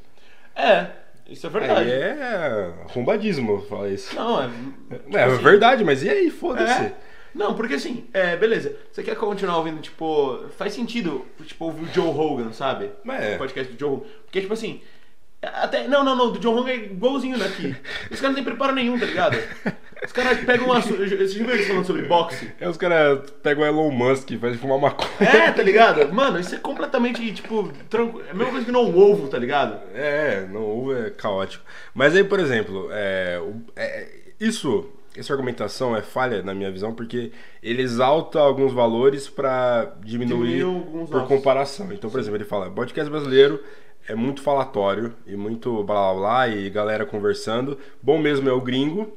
É, 0.55 0.87
isso 1.29 1.47
é 1.47 1.51
verdade. 1.51 1.91
Aí 1.91 2.01
é 2.01 2.73
arrombadismo 2.89 3.61
falar 3.63 3.91
isso. 3.91 4.15
Não, 4.15 4.43
é. 4.43 4.51
É, 5.13 5.23
é 5.23 5.29
verdade, 5.29 5.85
mas 5.85 6.03
e 6.03 6.09
aí, 6.09 6.31
foda-se. 6.31 6.83
É. 6.85 6.95
Não, 7.35 7.55
porque 7.55 7.75
assim, 7.75 8.07
é, 8.15 8.35
beleza. 8.37 8.75
Você 8.91 9.03
quer 9.03 9.15
continuar 9.17 9.59
ouvindo, 9.59 9.81
tipo, 9.83 10.49
faz 10.57 10.73
sentido, 10.73 11.27
tipo, 11.45 11.67
ouvir 11.67 11.85
o 11.85 11.93
Joe 11.93 12.11
Rogan, 12.11 12.53
sabe? 12.53 12.91
É. 13.09 13.35
O 13.35 13.39
podcast 13.39 13.71
do 13.71 13.79
Joe 13.79 13.91
Rogan. 13.91 14.07
Porque, 14.25 14.41
tipo 14.41 14.55
assim, 14.55 14.81
até. 15.43 15.87
Não, 15.87 16.05
não, 16.05 16.17
não, 16.17 16.33
do 16.33 16.43
Joe 16.43 16.55
Rogan 16.55 16.71
é 16.71 16.77
igualzinho 16.77 17.39
daqui. 17.39 17.75
Os 18.11 18.21
caras 18.21 18.23
não 18.23 18.35
têm 18.35 18.45
preparo 18.45 18.75
nenhum, 18.75 18.99
tá 18.99 19.07
ligado? 19.07 19.37
Os 20.05 20.13
caras 20.13 20.39
pegam 20.45 20.67
uma. 20.67 20.81
Você 20.81 21.07
já 21.07 21.17
viu 21.17 21.51
eles 21.51 21.67
falando 21.67 21.87
sobre 21.87 22.03
boxe? 22.03 22.53
Aí 22.61 22.69
os 22.69 22.77
caras 22.77 23.31
pegam 23.43 23.65
o 23.65 23.67
Elon 23.67 23.91
Musk 23.91 24.31
e 24.31 24.39
fazem 24.39 24.59
fumar 24.59 24.79
maconha. 24.79 25.11
É, 25.21 25.51
tá 25.51 25.63
ligado? 25.63 26.13
Mano, 26.13 26.39
isso 26.39 26.55
é 26.55 26.59
completamente, 26.59 27.33
tipo, 27.33 27.73
tranquilo. 27.89 28.25
É 28.29 28.31
a 28.31 28.35
mesma 28.35 28.51
coisa 28.51 28.67
que 28.67 28.73
não 28.73 28.97
ovo, 28.97 29.29
tá 29.29 29.39
ligado? 29.39 29.81
É, 29.95 30.47
não 30.51 30.63
houve, 30.63 31.07
é 31.07 31.11
caótico. 31.11 31.65
Mas 31.95 32.15
aí, 32.15 32.25
por 32.25 32.39
exemplo, 32.39 32.89
é, 32.93 33.41
é, 33.75 34.09
isso, 34.39 34.87
essa 35.17 35.33
argumentação 35.33 35.97
é 35.97 36.03
falha 36.03 36.43
na 36.43 36.55
minha 36.55 36.71
visão, 36.71 36.95
porque 36.95 37.33
ele 37.63 37.83
exalta 37.83 38.39
alguns 38.39 38.73
valores 38.73 39.29
pra 39.29 39.95
diminuir 40.05 40.63
por 40.63 41.21
nossos. 41.21 41.29
comparação. 41.29 41.93
Então, 41.93 42.11
por 42.11 42.21
exemplo, 42.21 42.37
ele 42.37 42.45
fala, 42.45 42.71
podcast 42.71 43.11
brasileiro 43.11 43.61
é 44.09 44.15
muito 44.15 44.43
falatório 44.43 45.15
e 45.27 45.37
muito 45.37 45.83
blá 45.85 46.13
blá 46.13 46.15
blá 46.15 46.49
e 46.49 46.71
galera 46.71 47.05
conversando. 47.05 47.79
Bom 48.03 48.19
mesmo 48.19 48.49
é 48.49 48.53
o 48.53 48.61
gringo. 48.61 49.17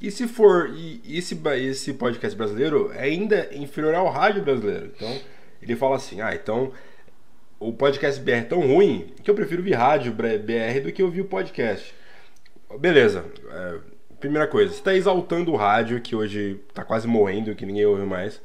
E 0.00 0.10
se 0.10 0.26
for, 0.26 0.70
e 0.74 1.00
esse, 1.06 1.38
esse 1.58 1.94
podcast 1.94 2.36
brasileiro 2.36 2.90
é 2.94 3.04
ainda 3.04 3.50
inferior 3.54 3.94
ao 3.94 4.08
rádio 4.08 4.42
brasileiro. 4.42 4.92
Então, 4.96 5.20
ele 5.60 5.76
fala 5.76 5.96
assim, 5.96 6.22
ah, 6.22 6.34
então 6.34 6.72
o 7.58 7.70
podcast 7.72 8.18
BR 8.22 8.30
é 8.30 8.42
tão 8.42 8.60
ruim 8.66 9.12
que 9.22 9.30
eu 9.30 9.34
prefiro 9.34 9.60
ouvir 9.60 9.74
rádio 9.74 10.12
BR 10.12 10.80
do 10.82 10.90
que 10.90 11.02
ouvir 11.02 11.20
o 11.20 11.26
podcast. 11.26 11.94
Beleza. 12.78 13.26
é, 13.50 13.78
primeira 14.18 14.46
coisa, 14.46 14.72
você 14.72 14.78
está 14.78 14.94
exaltando 14.94 15.52
o 15.52 15.56
rádio, 15.56 16.00
que 16.00 16.14
hoje 16.14 16.60
está 16.68 16.84
quase 16.84 17.08
morrendo, 17.08 17.54
que 17.54 17.66
ninguém 17.66 17.86
ouve 17.86 18.04
mais. 18.04 18.40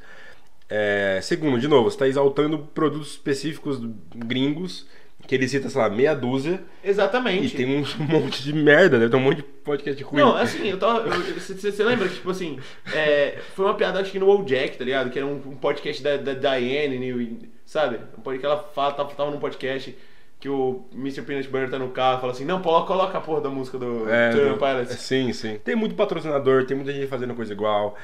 É, 0.68 1.20
segundo, 1.22 1.60
de 1.60 1.68
novo, 1.68 1.90
você 1.90 1.96
está 1.96 2.08
exaltando 2.08 2.58
produtos 2.74 3.12
específicos 3.12 3.80
gringos, 4.14 4.86
que 5.26 5.34
ele 5.34 5.48
cita, 5.48 5.68
sei 5.68 5.80
lá, 5.80 5.90
meia 5.90 6.14
dúzia, 6.14 6.60
e 6.84 6.88
Exatamente. 6.88 7.56
tem 7.56 7.66
um 7.66 7.84
monte 8.04 8.42
de 8.42 8.52
merda, 8.52 8.98
né? 8.98 9.08
Tem 9.08 9.18
um 9.18 9.22
monte 9.22 9.36
de 9.38 9.42
podcast 9.42 10.02
ruim. 10.04 10.20
Não, 10.20 10.36
assim, 10.36 10.68
eu 10.68 10.78
tava. 10.78 11.08
Você 11.08 11.82
lembra 11.84 12.08
que, 12.08 12.14
tipo 12.14 12.30
assim, 12.30 12.58
é, 12.94 13.38
foi 13.54 13.64
uma 13.64 13.74
piada, 13.74 14.00
acho 14.00 14.12
que 14.12 14.18
no 14.18 14.28
Old 14.28 14.48
Jack, 14.48 14.78
tá 14.78 14.84
ligado? 14.84 15.10
Que 15.10 15.18
era 15.18 15.26
um, 15.26 15.34
um 15.34 15.56
podcast 15.56 16.02
da, 16.02 16.16
da 16.16 16.34
Diane, 16.34 17.50
sabe? 17.64 17.98
Um 18.16 18.20
podcast 18.22 18.40
que 18.40 18.46
ela 18.46 18.58
fala, 18.74 18.92
tava, 18.92 19.14
tava 19.14 19.30
num 19.30 19.38
podcast. 19.40 19.96
que 20.38 20.48
o 20.50 20.84
Mr. 20.92 21.22
Peanut 21.22 21.48
Butter 21.48 21.70
tá 21.70 21.78
no 21.78 21.88
carro 21.88 22.18
e 22.18 22.20
fala 22.20 22.32
assim, 22.32 22.44
não, 22.44 22.60
coloca, 22.60 22.86
coloca 22.86 23.18
a 23.18 23.20
porra 23.20 23.40
da 23.40 23.48
música 23.48 23.78
do 23.78 24.08
É, 24.08 24.30
do- 24.30 24.56
Pilots. 24.58 24.96
Sim, 25.00 25.32
sim. 25.32 25.58
Tem 25.64 25.74
muito 25.74 25.94
patrocinador, 25.94 26.66
tem 26.66 26.76
muita 26.76 26.92
gente 26.92 27.06
fazendo 27.06 27.34
coisa 27.34 27.52
igual. 27.52 27.96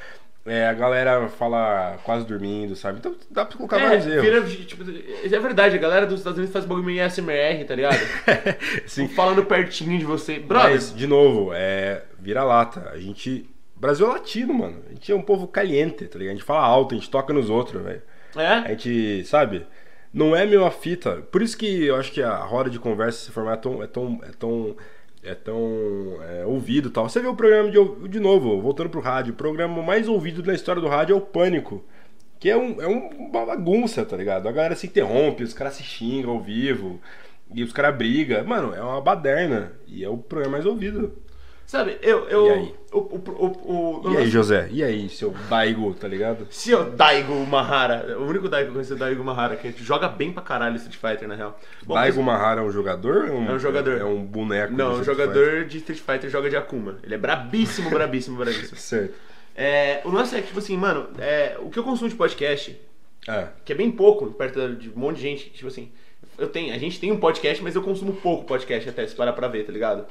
É, 0.44 0.66
a 0.66 0.72
galera 0.72 1.28
fala 1.28 1.98
quase 2.02 2.26
dormindo, 2.26 2.74
sabe? 2.74 2.98
Então 2.98 3.14
dá 3.30 3.44
pra 3.44 3.56
colocar 3.56 3.78
É, 3.78 3.88
vários 3.88 4.06
erros. 4.06 4.22
vira, 4.50 4.64
tipo, 4.66 4.82
é 5.24 5.38
verdade, 5.38 5.76
a 5.76 5.78
galera 5.78 6.04
dos 6.04 6.18
Estados 6.18 6.36
Unidos 6.38 6.52
faz 6.52 6.64
bagulho 6.64 6.84
meio 6.84 7.04
ASMR, 7.04 7.64
tá 7.64 7.76
ligado? 7.76 7.96
Sim. 8.86 9.06
Falando 9.08 9.44
pertinho 9.44 9.96
de 9.98 10.04
você. 10.04 10.40
Brother, 10.40 10.72
Mas, 10.72 10.92
de 10.94 11.06
novo, 11.06 11.52
é 11.54 12.02
vira-lata. 12.18 12.90
A 12.92 12.98
gente. 12.98 13.48
Brasil 13.76 14.06
é 14.06 14.10
latino, 14.10 14.52
mano. 14.54 14.82
A 14.88 14.92
gente 14.92 15.12
é 15.12 15.14
um 15.14 15.22
povo 15.22 15.46
caliente, 15.46 16.06
tá 16.06 16.18
ligado? 16.18 16.34
A 16.34 16.36
gente 16.36 16.46
fala 16.46 16.64
alto, 16.66 16.94
a 16.94 16.98
gente 16.98 17.10
toca 17.10 17.32
nos 17.32 17.48
outros, 17.48 17.82
velho. 17.82 18.02
A 18.34 18.42
é? 18.42 18.68
gente, 18.70 19.24
sabe? 19.26 19.64
Não 20.12 20.34
é 20.34 20.44
meu 20.44 20.64
a 20.66 20.70
fita. 20.70 21.22
Por 21.30 21.40
isso 21.40 21.56
que 21.56 21.84
eu 21.84 21.96
acho 21.96 22.10
que 22.12 22.22
a 22.22 22.36
roda 22.36 22.68
de 22.68 22.78
conversa, 22.80 23.22
esse 23.22 23.30
formato 23.30 23.56
é 23.58 23.62
tão. 23.62 23.82
É 23.84 23.86
tão. 23.86 24.20
É 24.28 24.32
tão 24.38 24.76
é, 26.22 26.44
ouvido 26.46 26.88
e 26.88 26.92
tal. 26.92 27.08
Você 27.08 27.20
vê 27.20 27.28
o 27.28 27.36
programa 27.36 27.70
de, 27.70 28.08
de 28.08 28.20
novo, 28.20 28.60
voltando 28.60 28.90
pro 28.90 29.00
rádio, 29.00 29.32
o 29.32 29.36
programa 29.36 29.82
mais 29.82 30.08
ouvido 30.08 30.42
na 30.44 30.54
história 30.54 30.82
do 30.82 30.88
rádio 30.88 31.14
é 31.14 31.16
o 31.16 31.20
Pânico. 31.20 31.84
Que 32.40 32.50
é, 32.50 32.56
um, 32.56 32.80
é 32.82 32.88
um- 32.88 33.08
uma 33.30 33.46
bagunça, 33.46 34.04
tá 34.04 34.16
ligado? 34.16 34.48
A 34.48 34.52
galera 34.52 34.74
se 34.74 34.86
interrompe, 34.88 35.44
os 35.44 35.54
caras 35.54 35.74
se 35.74 35.82
xingam 35.84 36.32
ao 36.32 36.40
vivo. 36.40 37.00
E 37.54 37.62
os 37.62 37.72
caras 37.72 37.96
brigam. 37.96 38.44
Mano, 38.44 38.74
é 38.74 38.82
uma 38.82 39.00
baderna. 39.00 39.72
E 39.86 40.02
é 40.02 40.08
o 40.08 40.16
programa 40.18 40.52
mais 40.54 40.66
ouvido. 40.66 41.12
Sabe, 41.72 41.96
eu. 42.02 42.28
eu 42.28 42.46
E 42.48 42.50
aí? 42.50 42.74
O, 42.92 42.98
o, 42.98 44.02
o, 44.04 44.12
E 44.12 44.16
aí, 44.18 44.28
José? 44.28 44.68
E 44.70 44.84
aí, 44.84 45.08
seu 45.08 45.30
Daigo, 45.48 45.94
tá 45.94 46.06
ligado? 46.06 46.46
Seu 46.50 46.90
Daigo 46.90 47.34
Mahara, 47.46 48.18
o 48.18 48.26
único 48.26 48.46
Daigo 48.46 48.66
que 48.66 48.70
eu 48.72 48.74
conheço 48.74 48.92
é 48.92 48.96
o 48.96 48.98
Daigo 48.98 49.24
Mahara, 49.24 49.56
que 49.56 49.72
joga 49.82 50.06
bem 50.06 50.34
pra 50.34 50.42
caralho 50.42 50.76
Street 50.76 50.98
Fighter, 50.98 51.26
na 51.26 51.34
real. 51.34 51.58
Bom, 51.86 51.94
Daigo 51.94 52.22
Mahara 52.22 52.60
é 52.60 52.62
um 52.62 52.70
jogador? 52.70 53.30
ou 53.30 53.42
É 53.42 53.52
um 53.52 53.58
jogador. 53.58 53.98
É 53.98 54.04
um 54.04 54.22
boneco. 54.22 54.74
Não, 54.74 55.00
Street 55.00 55.06
jogador 55.06 55.64
de 55.64 55.78
Street 55.78 56.00
Fighter 56.00 56.28
joga 56.28 56.50
de 56.50 56.58
Akuma. 56.58 56.98
Ele 57.02 57.14
é 57.14 57.18
brabíssimo, 57.18 57.88
brabíssimo, 57.88 58.36
brabíssimo. 58.36 58.76
Fighter? 58.76 58.76
Certo. 59.08 59.14
É, 59.56 60.02
o 60.04 60.10
lance 60.10 60.36
é 60.36 60.42
que, 60.42 60.48
tipo 60.48 60.58
assim, 60.58 60.76
mano, 60.76 61.08
é, 61.18 61.56
o 61.58 61.70
que 61.70 61.78
eu 61.78 61.84
consumo 61.84 62.10
de 62.10 62.16
podcast, 62.16 62.78
É. 63.26 63.48
que 63.64 63.72
é 63.72 63.74
bem 63.74 63.90
pouco, 63.90 64.26
perto 64.32 64.74
de 64.76 64.90
um 64.90 64.98
monte 64.98 65.16
de 65.16 65.22
gente, 65.22 65.48
tipo 65.48 65.68
assim, 65.68 65.90
eu 66.38 66.48
tenho, 66.48 66.74
a 66.74 66.78
gente 66.78 67.00
tem 67.00 67.10
um 67.12 67.18
podcast, 67.18 67.62
mas 67.62 67.74
eu 67.74 67.82
consumo 67.82 68.12
pouco 68.12 68.44
podcast 68.44 68.88
até, 68.88 69.06
se 69.06 69.14
parar 69.14 69.32
pra 69.32 69.48
ver, 69.48 69.64
tá 69.64 69.72
ligado? 69.72 70.06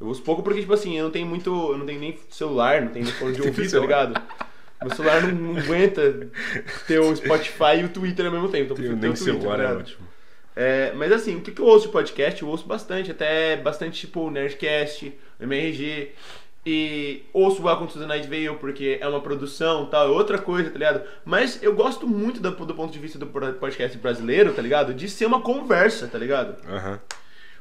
Eu 0.00 0.08
uso 0.08 0.22
pouco 0.22 0.42
porque, 0.42 0.60
tipo 0.60 0.72
assim, 0.72 0.96
eu 0.98 1.04
não 1.04 1.10
tenho 1.10 1.26
muito, 1.26 1.50
eu 1.50 1.78
não 1.78 1.86
tenho 1.86 2.00
nem 2.00 2.18
celular, 2.28 2.82
não 2.82 2.88
tenho 2.88 3.04
nem 3.04 3.14
fone 3.14 3.32
de 3.34 3.42
ouvido, 3.46 3.70
tá 3.70 3.78
ligado? 3.78 4.20
Meu 4.82 4.94
celular 4.94 5.22
não, 5.22 5.52
não 5.52 5.60
aguenta 5.60 6.28
ter 6.86 6.98
o 6.98 7.14
Spotify 7.16 7.80
e 7.80 7.84
o 7.84 7.88
Twitter 7.88 8.26
ao 8.26 8.32
mesmo 8.32 8.48
tempo, 8.48 8.72
então 8.72 8.84
eu 8.84 8.96
nem 8.96 9.10
o 9.10 9.14
Twitter, 9.14 9.34
celular, 9.34 9.56
tá 9.58 9.62
é 9.64 9.76
ótimo. 9.76 10.08
É, 10.56 10.92
mas 10.94 11.10
assim, 11.10 11.36
o 11.36 11.40
que, 11.40 11.50
que 11.52 11.60
eu 11.60 11.64
ouço 11.66 11.86
de 11.86 11.92
podcast? 11.92 12.40
Eu 12.42 12.48
ouço 12.48 12.66
bastante, 12.66 13.10
até 13.10 13.56
bastante 13.56 14.00
tipo 14.00 14.30
Nerdcast, 14.30 15.12
MRG. 15.40 16.12
E 16.66 17.22
ouço 17.32 17.62
Welcome 17.62 17.90
to 17.90 17.98
the 17.98 18.06
Night 18.06 18.26
Vale 18.26 18.56
porque 18.58 18.96
é 18.98 19.06
uma 19.06 19.20
produção 19.20 19.84
tal, 19.86 20.06
é 20.06 20.10
outra 20.10 20.38
coisa, 20.38 20.70
tá 20.70 20.78
ligado? 20.78 21.02
Mas 21.24 21.62
eu 21.62 21.74
gosto 21.74 22.06
muito 22.08 22.40
da- 22.40 22.48
do 22.50 22.74
ponto 22.74 22.90
de 22.90 22.98
vista 22.98 23.18
do 23.18 23.26
podcast 23.26 23.98
brasileiro, 23.98 24.52
tá 24.54 24.62
ligado? 24.62 24.94
De 24.94 25.06
ser 25.08 25.26
uma 25.26 25.42
conversa, 25.42 26.08
tá 26.08 26.16
ligado? 26.16 26.56
Aham. 26.66 26.98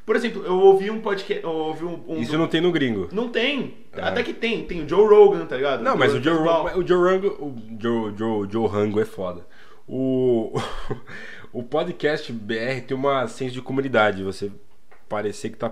Por 0.06 0.16
exemplo, 0.16 0.44
eu 0.46 0.60
ouvi 0.60 0.90
um 0.90 1.00
podcast. 1.00 1.46
Ouvi 1.46 1.86
um. 1.86 2.04
um 2.08 2.18
Isso 2.18 2.38
não 2.38 2.48
tem 2.48 2.60
no 2.60 2.72
gringo. 2.72 3.08
Não 3.12 3.30
tem. 3.30 3.76
Ah. 3.94 4.10
Até 4.10 4.24
que 4.24 4.34
tem. 4.34 4.66
Tem 4.66 4.84
o 4.84 4.90
Joe 4.90 5.08
Rogan, 5.08 5.46
tá 5.46 5.56
ligado? 5.56 5.82
Não, 5.82 5.96
mas 5.96 6.14
o 6.14 6.22
Joe, 6.22 6.38
Rango, 6.38 6.80
o 6.80 6.88
Joe 6.88 7.10
Rango, 7.10 7.28
o 7.28 7.56
Joe, 7.80 8.14
Joe, 8.18 8.48
Joe 8.52 8.68
Rango 8.68 9.00
é 9.00 9.06
foda. 9.06 9.46
O, 9.88 10.54
o 11.54 11.64
podcast 11.64 12.32
BR 12.34 12.82
tem 12.86 12.98
uma 12.98 13.28
senso 13.28 13.54
de 13.54 13.62
comunidade, 13.62 14.24
você 14.24 14.52
parecer 15.08 15.52
que 15.52 15.58
tá 15.58 15.72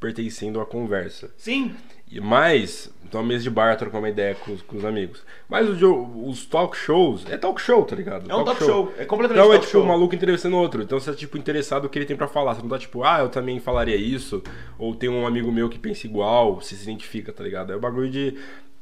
pertencendo 0.00 0.60
à 0.60 0.66
conversa. 0.66 1.32
Sim. 1.36 1.74
Mais, 2.18 2.90
então 3.04 3.22
mesa 3.22 3.44
de 3.44 3.50
bar 3.50 3.76
trocar 3.76 3.98
uma 3.98 4.08
ideia 4.08 4.34
com, 4.34 4.52
os- 4.52 4.62
com 4.62 4.76
os 4.78 4.84
amigos. 4.84 5.22
Mas 5.48 5.68
o 5.68 5.76
Joe- 5.76 6.06
os 6.26 6.44
talk 6.46 6.76
shows, 6.76 7.24
é 7.30 7.36
talk 7.36 7.60
show, 7.60 7.84
tá 7.84 7.94
ligado? 7.94 8.28
É 8.28 8.34
um 8.34 8.42
talk 8.44 8.64
show. 8.64 8.92
É 8.98 9.04
completamente 9.04 9.44
Então 9.44 9.52
é 9.52 9.56
talk 9.56 9.66
tipo 9.66 9.78
show. 9.78 9.82
um 9.84 9.86
maluco 9.88 10.14
entrevistando 10.14 10.56
outro. 10.56 10.82
Então 10.82 10.98
você 10.98 11.10
é 11.10 11.14
tipo 11.14 11.38
interessado 11.38 11.84
no 11.84 11.88
que 11.88 11.98
ele 11.98 12.06
tem 12.06 12.16
pra 12.16 12.26
falar. 12.26 12.54
Você 12.54 12.62
não 12.62 12.68
tá 12.68 12.78
tipo, 12.78 13.04
ah, 13.04 13.20
eu 13.20 13.28
também 13.28 13.60
falaria 13.60 13.94
isso. 13.94 14.42
Ou 14.78 14.94
tem 14.96 15.08
um 15.08 15.24
amigo 15.26 15.52
meu 15.52 15.68
que 15.68 15.78
pensa 15.78 16.06
igual, 16.06 16.56
você 16.56 16.74
se 16.74 16.82
identifica, 16.82 17.32
tá 17.32 17.44
ligado? 17.44 17.72
É 17.72 17.76
o 17.76 17.80
bagulho 17.80 18.10
de. 18.10 18.36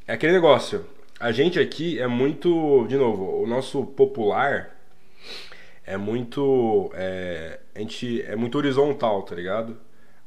É 0.07 0.15
aquele 0.15 0.33
negócio. 0.33 0.87
A 1.21 1.31
gente 1.33 1.59
aqui 1.59 1.99
é 2.01 2.07
muito. 2.07 2.87
De 2.89 2.97
novo, 2.97 3.43
o 3.43 3.47
nosso 3.47 3.85
popular 3.85 4.75
é 5.85 5.97
muito. 5.97 6.91
É, 6.95 7.61
a 7.75 7.79
gente 7.81 8.23
é 8.23 8.37
muito 8.37 8.57
horizontal, 8.57 9.23
tá 9.23 9.35
ligado? 9.35 9.77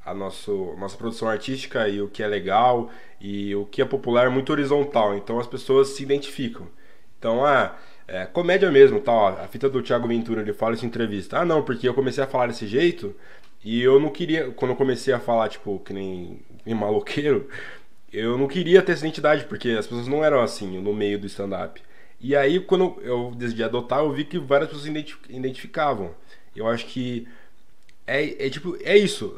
A 0.05 0.13
nosso, 0.13 0.75
nossa 0.79 0.97
produção 0.97 1.27
artística 1.27 1.87
e 1.87 2.01
o 2.01 2.07
que 2.07 2.23
é 2.23 2.27
legal 2.27 2.89
e 3.19 3.55
o 3.55 3.65
que 3.65 3.81
é 3.81 3.85
popular 3.85 4.25
é 4.25 4.29
muito 4.29 4.51
horizontal. 4.51 5.15
Então 5.15 5.39
as 5.39 5.47
pessoas 5.47 5.89
se 5.89 6.03
identificam. 6.03 6.67
Então, 7.19 7.45
ah, 7.45 7.75
é, 8.07 8.25
comédia 8.25 8.71
mesmo, 8.71 8.99
tal. 8.99 9.27
A 9.27 9.47
fita 9.47 9.69
do 9.69 9.81
Thiago 9.81 10.07
Ventura, 10.07 10.41
ele 10.41 10.53
fala 10.53 10.73
isso 10.73 10.83
em 10.85 10.87
entrevista. 10.87 11.39
Ah, 11.39 11.45
não, 11.45 11.63
porque 11.63 11.87
eu 11.87 11.93
comecei 11.93 12.23
a 12.23 12.27
falar 12.27 12.47
desse 12.47 12.67
jeito 12.67 13.15
e 13.63 13.81
eu 13.81 13.99
não 13.99 14.09
queria. 14.09 14.51
Quando 14.51 14.71
eu 14.71 14.77
comecei 14.77 15.13
a 15.13 15.19
falar, 15.19 15.49
tipo, 15.49 15.79
que 15.79 15.93
nem, 15.93 16.39
que 16.57 16.63
nem 16.65 16.75
maloqueiro, 16.75 17.47
eu 18.11 18.37
não 18.37 18.47
queria 18.47 18.81
ter 18.81 18.93
essa 18.93 19.05
identidade, 19.05 19.45
porque 19.45 19.69
as 19.71 19.87
pessoas 19.87 20.07
não 20.07 20.23
eram 20.23 20.41
assim 20.41 20.79
no 20.81 20.93
meio 20.93 21.19
do 21.19 21.27
stand-up. 21.27 21.81
E 22.19 22.35
aí, 22.35 22.59
quando 22.59 22.97
eu 23.01 23.31
decidi 23.35 23.63
adotar, 23.63 23.99
eu 23.99 24.11
vi 24.11 24.25
que 24.25 24.37
várias 24.39 24.69
pessoas 24.69 24.85
se 24.85 24.91
identi- 24.91 25.17
identificavam. 25.29 26.11
Eu 26.55 26.67
acho 26.67 26.85
que 26.87 27.27
é, 28.05 28.47
é 28.47 28.49
tipo, 28.49 28.77
é 28.83 28.97
isso. 28.97 29.35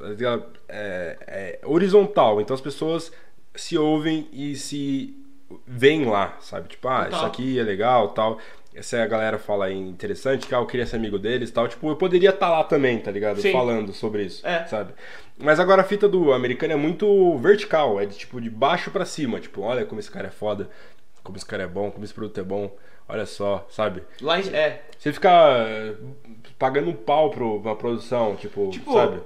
É, 0.67 1.17
é 1.27 1.59
horizontal. 1.65 2.41
Então 2.41 2.53
as 2.53 2.61
pessoas 2.61 3.11
se 3.55 3.77
ouvem 3.77 4.27
e 4.31 4.55
se 4.55 5.15
veem 5.67 6.05
lá, 6.05 6.37
sabe? 6.39 6.69
Tipo, 6.69 6.87
ah, 6.87 7.05
Total. 7.05 7.19
isso 7.19 7.25
aqui 7.25 7.59
é 7.59 7.63
legal 7.63 8.09
tal. 8.09 8.39
Essa 8.75 9.03
a 9.03 9.07
galera 9.07 9.37
fala 9.37 9.65
aí 9.65 9.77
interessante, 9.77 10.47
que 10.47 10.55
ah, 10.55 10.57
eu 10.57 10.65
queria 10.65 10.85
ser 10.85 10.95
amigo 10.95 11.19
deles 11.19 11.51
tal. 11.51 11.67
Tipo, 11.67 11.89
eu 11.89 11.95
poderia 11.95 12.31
estar 12.31 12.49
lá 12.49 12.63
também, 12.63 12.97
tá 12.99 13.11
ligado? 13.11 13.39
Sim. 13.39 13.51
Falando 13.51 13.93
sobre 13.93 14.23
isso, 14.23 14.45
É. 14.45 14.65
sabe? 14.65 14.93
Mas 15.37 15.59
agora 15.59 15.81
a 15.81 15.85
fita 15.85 16.07
do 16.07 16.33
americano 16.33 16.73
é 16.73 16.75
muito 16.75 17.37
vertical, 17.37 17.99
é 17.99 18.05
de 18.05 18.17
tipo 18.17 18.41
de 18.41 18.49
baixo 18.49 18.89
pra 18.89 19.05
cima. 19.05 19.39
Tipo, 19.39 19.61
olha 19.61 19.85
como 19.85 19.99
esse 19.99 20.09
cara 20.09 20.27
é 20.27 20.31
foda, 20.31 20.69
como 21.23 21.37
esse 21.37 21.45
cara 21.45 21.63
é 21.63 21.67
bom, 21.67 21.89
como 21.91 22.03
esse 22.03 22.13
produto 22.13 22.39
é 22.39 22.43
bom. 22.43 22.75
Olha 23.07 23.25
só, 23.25 23.65
sabe? 23.69 24.01
Lá 24.21 24.39
em- 24.39 24.49
é. 24.53 24.83
Você 24.97 25.11
ficar 25.11 25.67
eh, 25.67 25.95
pagando 26.57 26.89
um 26.89 26.93
pau 26.93 27.29
pro, 27.29 27.59
pra 27.61 27.75
produção, 27.75 28.35
tipo, 28.35 28.69
Tipo, 28.69 28.93
sabe? 28.93 29.21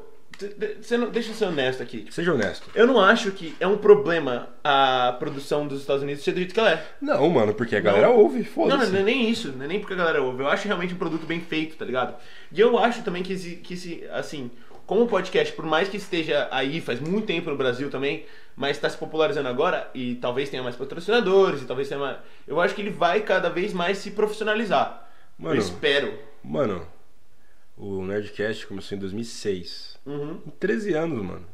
não- 0.97 1.09
deixa 1.09 1.31
eu 1.31 1.35
ser 1.35 1.45
honesto 1.45 1.81
aqui. 1.81 2.05
Seja 2.11 2.33
honesto. 2.33 2.69
Eu 2.75 2.85
não 2.87 2.99
acho 2.99 3.31
que 3.31 3.55
é 3.59 3.67
um 3.67 3.77
problema 3.77 4.49
a 4.63 5.15
produção 5.19 5.67
dos 5.67 5.79
Estados 5.81 6.03
Unidos 6.03 6.23
ser 6.23 6.31
do 6.31 6.37
jeito 6.37 6.53
que 6.53 6.59
ela 6.59 6.71
é. 6.73 6.85
Não, 7.01 7.27
mano, 7.29 7.53
porque 7.53 7.75
a 7.75 7.79
galera 7.79 8.07
Não. 8.07 8.17
ouve, 8.17 8.39
Não, 8.39 8.45
foda-se. 8.45 8.85
não, 8.85 8.91
não 8.93 8.99
é 8.99 9.03
nem 9.03 9.29
isso, 9.29 9.51
não 9.55 9.65
é 9.65 9.67
nem 9.67 9.79
porque 9.79 9.93
a 9.93 9.97
galera 9.97 10.21
ouve. 10.21 10.41
Eu 10.43 10.47
acho 10.47 10.65
realmente 10.67 10.93
um 10.93 10.97
produto 10.97 11.25
bem 11.25 11.39
feito, 11.41 11.75
tá 11.77 11.85
ligado? 11.85 12.15
E 12.51 12.59
eu 12.59 12.77
acho 12.77 13.03
também 13.03 13.23
que, 13.23 13.33
esse, 13.33 13.55
que 13.57 13.73
esse, 13.75 14.03
assim, 14.11 14.51
como 14.87 15.03
o 15.03 15.07
podcast, 15.07 15.53
por 15.53 15.65
mais 15.65 15.89
que 15.89 15.97
esteja 15.97 16.47
aí 16.49 16.79
faz 16.79 16.99
muito 17.01 17.27
tempo 17.27 17.49
no 17.49 17.57
Brasil 17.57 17.89
também, 17.89 18.25
mas 18.55 18.77
está 18.77 18.89
se 18.89 18.97
popularizando 18.97 19.49
agora 19.49 19.91
e 19.93 20.15
talvez 20.15 20.49
tenha 20.49 20.63
mais 20.63 20.77
patrocinadores 20.77 21.61
e 21.61 21.65
talvez 21.65 21.89
tenha 21.89 21.99
mais. 21.99 22.17
Eu 22.47 22.59
acho 22.61 22.73
que 22.73 22.81
ele 22.81 22.89
vai 22.89 23.19
cada 23.19 23.49
vez 23.49 23.73
mais 23.73 23.97
se 23.97 24.11
profissionalizar. 24.11 25.05
Mano. 25.37 25.55
Eu 25.55 25.59
espero. 25.59 26.17
Mano, 26.41 26.87
o 27.77 28.01
Nerdcast 28.05 28.65
começou 28.65 28.97
em 28.97 29.01
2006. 29.01 29.99
Uhum. 30.05 30.39
Em 30.47 30.49
13 30.51 30.93
anos, 30.93 31.21
mano. 31.21 31.45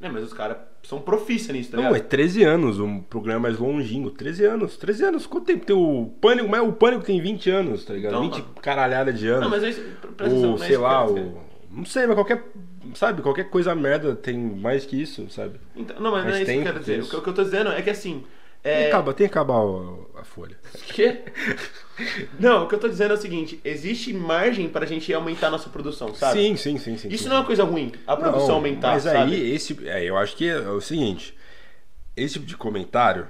É, 0.00 0.08
mas 0.08 0.24
os 0.24 0.32
caras 0.32 0.56
são 0.82 1.00
profissa 1.00 1.52
nisso, 1.52 1.70
tá 1.70 1.76
Não, 1.76 1.84
ligado? 1.84 1.96
é 1.96 2.08
13 2.08 2.42
anos, 2.42 2.80
um 2.80 3.00
programa 3.00 3.40
mais 3.40 3.58
longínquo. 3.58 4.10
13 4.10 4.44
anos, 4.46 4.76
13 4.78 5.04
anos. 5.04 5.26
Quanto 5.26 5.46
tempo 5.46 5.64
tem 5.64 5.76
o 5.76 6.06
Pânico? 6.20 6.48
Mas 6.48 6.66
o 6.66 6.72
Pânico 6.72 7.04
tem 7.04 7.20
20 7.20 7.50
anos, 7.50 7.84
tá 7.84 7.92
ligado? 7.94 8.12
Então, 8.12 8.22
20 8.22 8.32
mano. 8.32 8.54
caralhada 8.62 9.12
de 9.12 9.28
anos. 9.28 9.42
Não, 9.42 9.50
mas 9.50 9.62
é 9.62 9.68
isso, 9.68 9.82
é 9.82 10.66
sei 10.66 10.76
lá, 10.76 11.06
o... 11.06 11.53
Não 11.74 11.84
sei, 11.84 12.06
mas 12.06 12.14
qualquer... 12.14 12.42
Sabe, 12.94 13.22
qualquer 13.22 13.50
coisa 13.50 13.74
merda 13.74 14.14
tem 14.14 14.38
mais 14.38 14.84
que 14.86 15.00
isso, 15.00 15.28
sabe? 15.30 15.58
Então, 15.74 15.98
não, 16.00 16.12
mas 16.12 16.24
não 16.24 16.32
é 16.32 16.42
isso 16.42 16.52
que 16.52 16.58
eu 16.58 16.62
quero 16.62 16.80
dizer. 16.80 17.02
O 17.02 17.08
que, 17.08 17.14
eu 17.28 17.34
tô 17.34 17.42
dizendo 17.42 17.70
é 17.72 17.82
que 17.82 17.90
assim. 17.90 18.24
Tem 18.62 18.72
É... 18.72 18.82
que 18.84 18.88
acabar, 18.88 19.12
tem 19.14 19.26
que 19.26 19.32
acabar 19.32 19.58
o- 19.60 20.10
a 20.16 20.24
folha. 20.24 20.56
Quê? 20.88 21.22
Não, 22.38 22.64
o 22.64 22.68
que 22.68 22.74
eu 22.74 22.78
tô 22.78 22.88
dizendo 22.88 23.12
é 23.12 23.14
o 23.16 23.20
seguinte: 23.20 23.60
existe 23.64 24.12
margem 24.12 24.68
pra 24.68 24.86
gente 24.86 25.12
aumentar 25.12 25.48
a 25.48 25.50
nossa 25.50 25.68
produção, 25.68 26.14
sabe? 26.14 26.40
Sim, 26.40 26.56
sim, 26.56 26.78
sim, 26.78 26.96
sim. 26.96 27.08
Isso 27.08 27.24
sim, 27.24 27.28
não 27.28 27.36
é 27.36 27.38
uma 27.40 27.46
coisa 27.46 27.62
ruim, 27.64 27.92
a 28.06 28.16
produção 28.16 28.48
Não, 28.48 28.54
aumentar, 28.56 28.92
Mas 28.92 29.02
sabe? 29.04 29.34
aí, 29.34 29.54
esse, 29.54 29.76
é, 29.88 30.04
eu 30.04 30.16
acho 30.16 30.34
que 30.36 30.48
é 30.48 30.58
o 30.60 30.80
seguinte: 30.80 31.36
esse 32.16 32.34
tipo 32.34 32.46
de 32.46 32.56
comentário. 32.56 33.26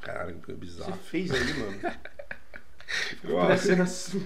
Caralho, 0.00 0.34
que 0.40 0.46
Você 0.52 0.54
bizarro. 0.58 0.98
fez 1.04 1.30
aí, 1.32 1.54
mano. 1.54 1.78
Parecendo 3.40 3.82
assim. 3.82 4.24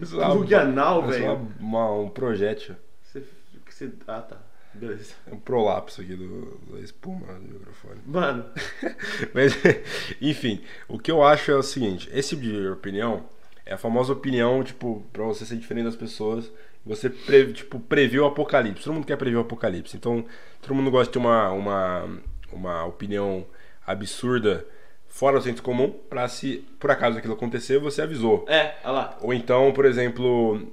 Isso 0.00 0.20
é 0.20 0.24
plug 0.26 0.54
anal, 0.54 1.04
é 1.04 1.18
velho. 1.18 1.48
um 1.60 2.08
projétil. 2.08 2.74
Você, 3.02 3.22
você- 3.68 3.92
Ah, 4.06 4.20
tá. 4.20 4.36
Beleza. 4.74 5.14
É 5.30 5.34
um 5.34 5.38
prolapso 5.38 6.00
aqui 6.00 6.16
do, 6.16 6.58
da 6.72 6.80
espuma 6.80 7.26
do 7.34 7.58
microfone. 7.58 8.00
Mano, 8.06 8.46
Mas, 9.34 9.52
enfim, 10.20 10.62
o 10.88 10.98
que 10.98 11.10
eu 11.10 11.22
acho 11.22 11.50
é 11.50 11.54
o 11.56 11.62
seguinte: 11.62 12.08
esse 12.12 12.30
tipo 12.30 12.42
de 12.42 12.68
opinião 12.68 13.24
é 13.66 13.74
a 13.74 13.78
famosa 13.78 14.12
opinião, 14.14 14.62
tipo, 14.64 15.04
pra 15.12 15.24
você 15.24 15.44
ser 15.44 15.56
diferente 15.56 15.84
das 15.84 15.96
pessoas 15.96 16.50
você 16.84 17.08
pre- 17.08 17.52
tipo, 17.52 17.78
prever 17.78 18.18
o 18.20 18.26
apocalipse. 18.26 18.82
Todo 18.82 18.94
mundo 18.94 19.06
quer 19.06 19.16
prever 19.16 19.36
o 19.36 19.40
apocalipse. 19.42 19.96
Então, 19.96 20.24
todo 20.60 20.74
mundo 20.74 20.90
gosta 20.90 21.06
de 21.06 21.12
ter 21.12 21.18
uma, 21.20 21.50
uma, 21.52 22.18
uma 22.52 22.84
opinião 22.86 23.46
absurda 23.86 24.66
fora 25.14 25.36
do 25.38 25.44
senso 25.44 25.62
comum 25.62 25.90
pra 26.08 26.26
se 26.26 26.64
por 26.80 26.90
acaso 26.90 27.18
aquilo 27.18 27.34
acontecer, 27.34 27.78
você 27.78 28.00
avisou. 28.02 28.46
É, 28.48 28.74
olha 28.82 28.92
lá. 28.92 29.18
Ou 29.20 29.34
então, 29.34 29.70
por 29.72 29.84
exemplo, 29.84 30.72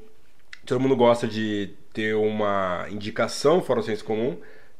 todo 0.66 0.80
mundo 0.80 0.96
gosta 0.96 1.28
de 1.28 1.72
ter 1.94 2.16
uma 2.16 2.86
indicação 2.90 3.62
fora 3.62 3.82
do 3.82 3.86
senso 3.86 4.06
comum, 4.06 4.38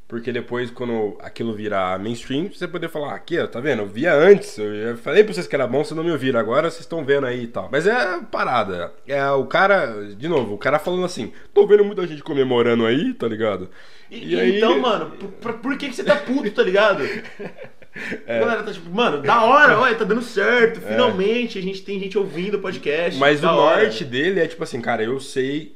porque 0.08 0.32
depois, 0.32 0.72
quando 0.72 1.18
aquilo 1.20 1.54
virar 1.54 2.00
mainstream, 2.00 2.48
você 2.48 2.68
poder 2.68 2.88
falar, 2.90 3.14
aqui, 3.14 3.38
ó, 3.38 3.46
tá 3.46 3.60
vendo? 3.60 3.82
Eu 3.84 3.88
via 3.88 4.14
antes, 4.14 4.58
eu 4.58 4.96
já 4.96 4.98
falei 4.98 5.24
pra 5.24 5.34
vocês 5.34 5.46
que 5.46 5.54
era 5.56 5.68
bom, 5.68 5.84
vocês 5.84 5.96
não 5.96 6.04
me 6.04 6.12
ouviram, 6.12 6.40
agora 6.40 6.70
vocês 6.70 6.82
estão 6.82 7.04
vendo 7.06 7.28
aí 7.28 7.44
e 7.44 7.48
tal. 7.48 7.68
Mas 7.72 7.86
é 7.86 8.20
parada. 8.32 8.92
É 9.06 9.30
o 9.32 9.46
cara, 9.46 10.06
de 10.16 10.28
novo, 10.28 10.56
o 10.56 10.58
cara 10.58 10.80
falando 10.80 11.04
assim, 11.06 11.32
tô 11.54 11.68
vendo 11.68 11.84
muita 11.84 12.08
gente 12.08 12.24
comemorando 12.24 12.86
aí, 12.88 13.14
tá 13.14 13.28
ligado? 13.28 13.70
E, 14.10 14.58
então, 14.58 14.80
mano, 14.80 15.12
por, 15.12 15.30
por- 15.34 15.54
por 15.60 15.78
que, 15.78 15.90
que 15.90 15.96
você 15.96 16.04
tá 16.04 16.16
puto, 16.16 16.50
tá 16.50 16.64
ligado? 16.64 17.04
É. 18.26 18.38
A 18.38 18.40
galera 18.40 18.64
tá 18.64 18.72
tipo, 18.72 18.90
mano, 18.90 19.22
da 19.22 19.44
hora, 19.44 19.80
olha, 19.80 19.96
tá 19.96 20.04
dando 20.04 20.22
certo. 20.22 20.80
Finalmente 20.80 21.58
a 21.58 21.62
gente 21.62 21.82
tem 21.82 22.00
gente 22.00 22.18
ouvindo 22.18 22.56
o 22.58 22.62
podcast. 22.62 23.20
Mas 23.20 23.44
o 23.44 23.48
hora. 23.48 23.84
norte 23.84 24.06
dele 24.06 24.40
é 24.40 24.48
tipo 24.48 24.64
assim, 24.64 24.80
cara, 24.80 25.04
eu 25.04 25.20
sei, 25.20 25.76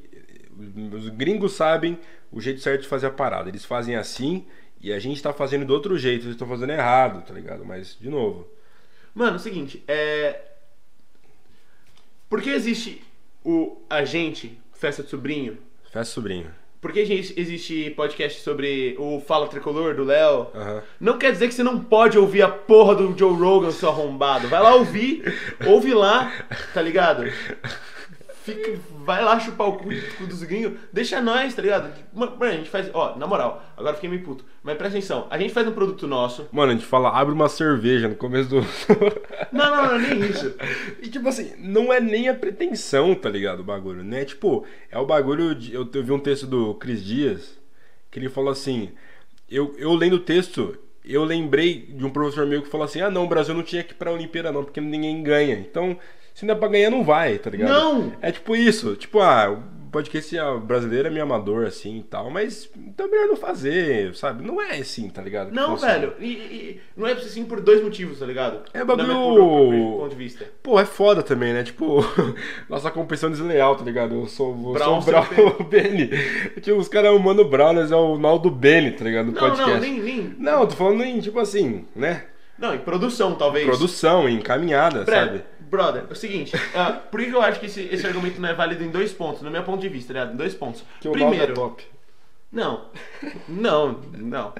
os 0.92 1.08
gringos 1.08 1.52
sabem 1.52 1.98
o 2.30 2.40
jeito 2.40 2.60
certo 2.60 2.82
de 2.82 2.88
fazer 2.88 3.06
a 3.06 3.10
parada. 3.10 3.48
Eles 3.48 3.64
fazem 3.64 3.96
assim 3.96 4.46
e 4.80 4.92
a 4.92 4.98
gente 4.98 5.22
tá 5.22 5.32
fazendo 5.32 5.64
do 5.64 5.72
outro 5.72 5.98
jeito, 5.98 6.24
eles 6.24 6.34
estão 6.34 6.48
fazendo 6.48 6.70
errado, 6.72 7.24
tá 7.26 7.34
ligado? 7.34 7.64
Mas, 7.64 7.96
de 8.00 8.08
novo, 8.08 8.48
Mano, 9.14 9.34
é 9.34 9.36
o 9.36 9.38
seguinte, 9.38 9.82
é. 9.86 10.40
Por 12.28 12.42
que 12.42 12.50
existe 12.50 13.00
o 13.44 13.80
Agente 13.88 14.58
Festa 14.72 15.04
de 15.04 15.08
Sobrinho? 15.08 15.56
festa 15.84 16.12
sobrinho. 16.12 16.50
Por 16.84 16.92
que 16.92 17.02
gente- 17.06 17.32
existe 17.40 17.88
podcast 17.96 18.42
sobre 18.42 18.94
o 18.98 19.18
Fala 19.18 19.48
Tricolor 19.48 19.94
do 19.94 20.04
Léo? 20.04 20.48
Aham. 20.54 20.82
Não 21.00 21.16
quer 21.16 21.32
dizer 21.32 21.48
que 21.48 21.54
você 21.54 21.62
não 21.62 21.80
pode 21.80 22.18
ouvir 22.18 22.42
a 22.42 22.48
porra 22.48 22.94
do 22.94 23.18
Joe 23.18 23.32
Rogan, 23.32 23.70
seu 23.70 23.88
arrombado. 23.88 24.48
Vai 24.48 24.60
lá 24.62 24.74
ouvir, 24.74 25.22
ouve 25.66 25.94
lá, 25.94 26.30
tá 26.74 26.82
ligado? 26.82 27.24
Fica, 28.44 28.78
vai 29.06 29.24
lá 29.24 29.40
chupar 29.40 29.68
o 29.68 29.78
cu, 29.78 29.88
cu 30.18 30.26
dos 30.26 30.42
gringos, 30.42 30.78
deixa 30.92 31.18
nós, 31.18 31.54
tá 31.54 31.62
ligado? 31.62 31.90
Mano, 32.12 32.36
a 32.42 32.50
gente 32.50 32.68
faz, 32.68 32.90
ó, 32.92 33.16
na 33.16 33.26
moral, 33.26 33.64
agora 33.74 33.94
fiquei 33.94 34.10
meio 34.10 34.22
puto, 34.22 34.44
mas 34.62 34.76
presta 34.76 34.98
atenção, 34.98 35.26
a 35.30 35.38
gente 35.38 35.54
faz 35.54 35.66
um 35.66 35.72
produto 35.72 36.06
nosso. 36.06 36.46
Mano, 36.52 36.72
a 36.72 36.74
gente 36.74 36.84
fala, 36.84 37.08
abre 37.08 37.32
uma 37.32 37.48
cerveja 37.48 38.06
no 38.06 38.14
começo 38.16 38.50
do. 38.50 38.60
Não, 39.50 39.70
não, 39.70 39.92
não, 39.92 39.98
nem 39.98 40.20
isso. 40.28 40.54
e 41.00 41.08
tipo 41.08 41.28
assim, 41.28 41.52
não 41.58 41.92
é 41.92 42.00
nem 42.00 42.28
a 42.28 42.34
pretensão, 42.34 43.14
tá 43.14 43.30
ligado? 43.30 43.60
O 43.60 43.64
bagulho, 43.64 44.02
né? 44.02 44.24
Tipo, 44.24 44.66
é 44.90 44.98
o 44.98 45.06
bagulho. 45.06 45.54
De... 45.54 45.72
Eu, 45.72 45.88
eu 45.94 46.02
vi 46.02 46.12
um 46.12 46.18
texto 46.18 46.46
do 46.46 46.74
Cris 46.74 47.04
Dias 47.04 47.58
que 48.10 48.18
ele 48.18 48.28
falou 48.28 48.50
assim: 48.50 48.90
eu, 49.48 49.74
eu 49.78 49.94
lendo 49.94 50.16
o 50.16 50.20
texto, 50.20 50.76
eu 51.04 51.22
lembrei 51.22 51.86
de 51.86 52.04
um 52.04 52.10
professor 52.10 52.44
meu 52.46 52.62
que 52.62 52.68
falou 52.68 52.84
assim: 52.84 53.00
ah, 53.00 53.10
não, 53.10 53.24
o 53.24 53.28
Brasil 53.28 53.54
não 53.54 53.62
tinha 53.62 53.84
que 53.84 53.92
ir 53.92 53.96
pra 53.96 54.12
Olimpíada, 54.12 54.50
não, 54.50 54.64
porque 54.64 54.80
ninguém 54.80 55.22
ganha. 55.22 55.54
Então, 55.54 55.96
se 56.34 56.44
não 56.44 56.54
é 56.54 56.58
pra 56.58 56.68
ganhar, 56.68 56.90
não 56.90 57.02
vai, 57.04 57.38
tá 57.38 57.48
ligado? 57.48 57.70
Não! 57.70 58.12
É 58.20 58.30
tipo 58.32 58.54
isso, 58.56 58.96
tipo, 58.96 59.20
ah, 59.20 59.50
o 59.52 59.74
podcast 59.94 60.36
ah, 60.36 60.54
brasileiro 60.56 61.06
é 61.06 61.10
meio 61.10 61.22
amador 61.22 61.64
assim 61.66 61.98
e 61.98 62.02
tal, 62.02 62.28
mas 62.28 62.68
então 62.76 63.06
é 63.06 63.08
melhor 63.08 63.28
não 63.28 63.36
fazer, 63.36 64.12
sabe? 64.16 64.44
Não 64.44 64.60
é 64.60 64.78
assim, 64.78 65.08
tá 65.08 65.22
ligado? 65.22 65.50
que 65.50 65.54
Não, 65.54 65.70
funciona. 65.70 65.92
velho, 65.94 66.14
e, 66.18 66.26
e- 66.32 66.80
não 66.96 67.06
é 67.06 67.12
assim 67.12 67.44
por 67.44 67.60
dois 67.60 67.80
motivos, 67.80 68.18
tá 68.18 68.26
ligado? 68.26 68.62
É 68.74 68.84
bagulho- 68.84 69.98
ponto 69.98 70.10
de 70.10 70.16
vista. 70.16 70.44
Pô, 70.60 70.80
é 70.80 70.84
foda 70.84 71.22
também, 71.22 71.52
né? 71.52 71.62
Tipo, 71.62 72.00
nossa 72.68 72.90
competição 72.90 73.30
desleal, 73.30 73.76
tá 73.76 73.84
ligado? 73.84 74.16
Eu 74.16 74.26
sou, 74.26 74.50
eu 74.50 74.72
Brown, 74.72 75.00
sou 75.00 75.12
o 75.14 75.24
Brown 75.26 75.64
Benny. 75.70 76.08
Tipo, 76.60 76.78
os 76.78 76.88
caras 76.88 77.10
é 77.10 77.12
o 77.14 77.18
Mano 77.20 77.44
Brown, 77.48 77.74
mas 77.74 77.92
é 77.92 77.96
o 77.96 78.18
Naldo 78.18 78.50
Benny, 78.50 78.90
tá 78.90 79.04
ligado? 79.04 79.26
No 79.26 79.32
Não, 79.32 79.40
podcast. 79.40 79.70
não, 79.72 79.78
nem, 79.80 80.00
nem. 80.00 80.34
Não, 80.38 80.66
tô 80.66 80.74
falando 80.74 81.04
em, 81.04 81.20
tipo 81.20 81.38
assim, 81.38 81.84
né? 81.94 82.24
Não, 82.58 82.72
em 82.74 82.78
produção, 82.78 83.34
talvez. 83.34 83.64
Produção, 83.66 84.28
em 84.28 84.40
caminhada, 84.40 85.04
Brother, 85.04 85.14
sabe? 85.26 85.44
Brother, 85.74 86.04
é 86.08 86.12
o 86.12 86.16
seguinte, 86.16 86.52
ah, 86.74 86.92
por 87.10 87.20
que 87.20 87.30
eu 87.30 87.42
acho 87.42 87.58
que 87.58 87.66
esse, 87.66 87.82
esse 87.82 88.06
argumento 88.06 88.40
não 88.40 88.48
é 88.48 88.54
válido 88.54 88.84
em 88.84 88.90
dois 88.90 89.12
pontos, 89.12 89.42
no 89.42 89.50
meu 89.50 89.62
ponto 89.64 89.80
de 89.80 89.88
vista, 89.88 90.12
ligado? 90.12 90.32
Em 90.32 90.36
dois 90.36 90.54
pontos. 90.54 90.84
Que 91.00 91.08
o 91.08 91.10
é 91.10 91.14
Primeiro, 91.14 91.54
top. 91.54 91.84
Não, 92.54 92.86
não, 93.48 94.00
não. 94.16 94.52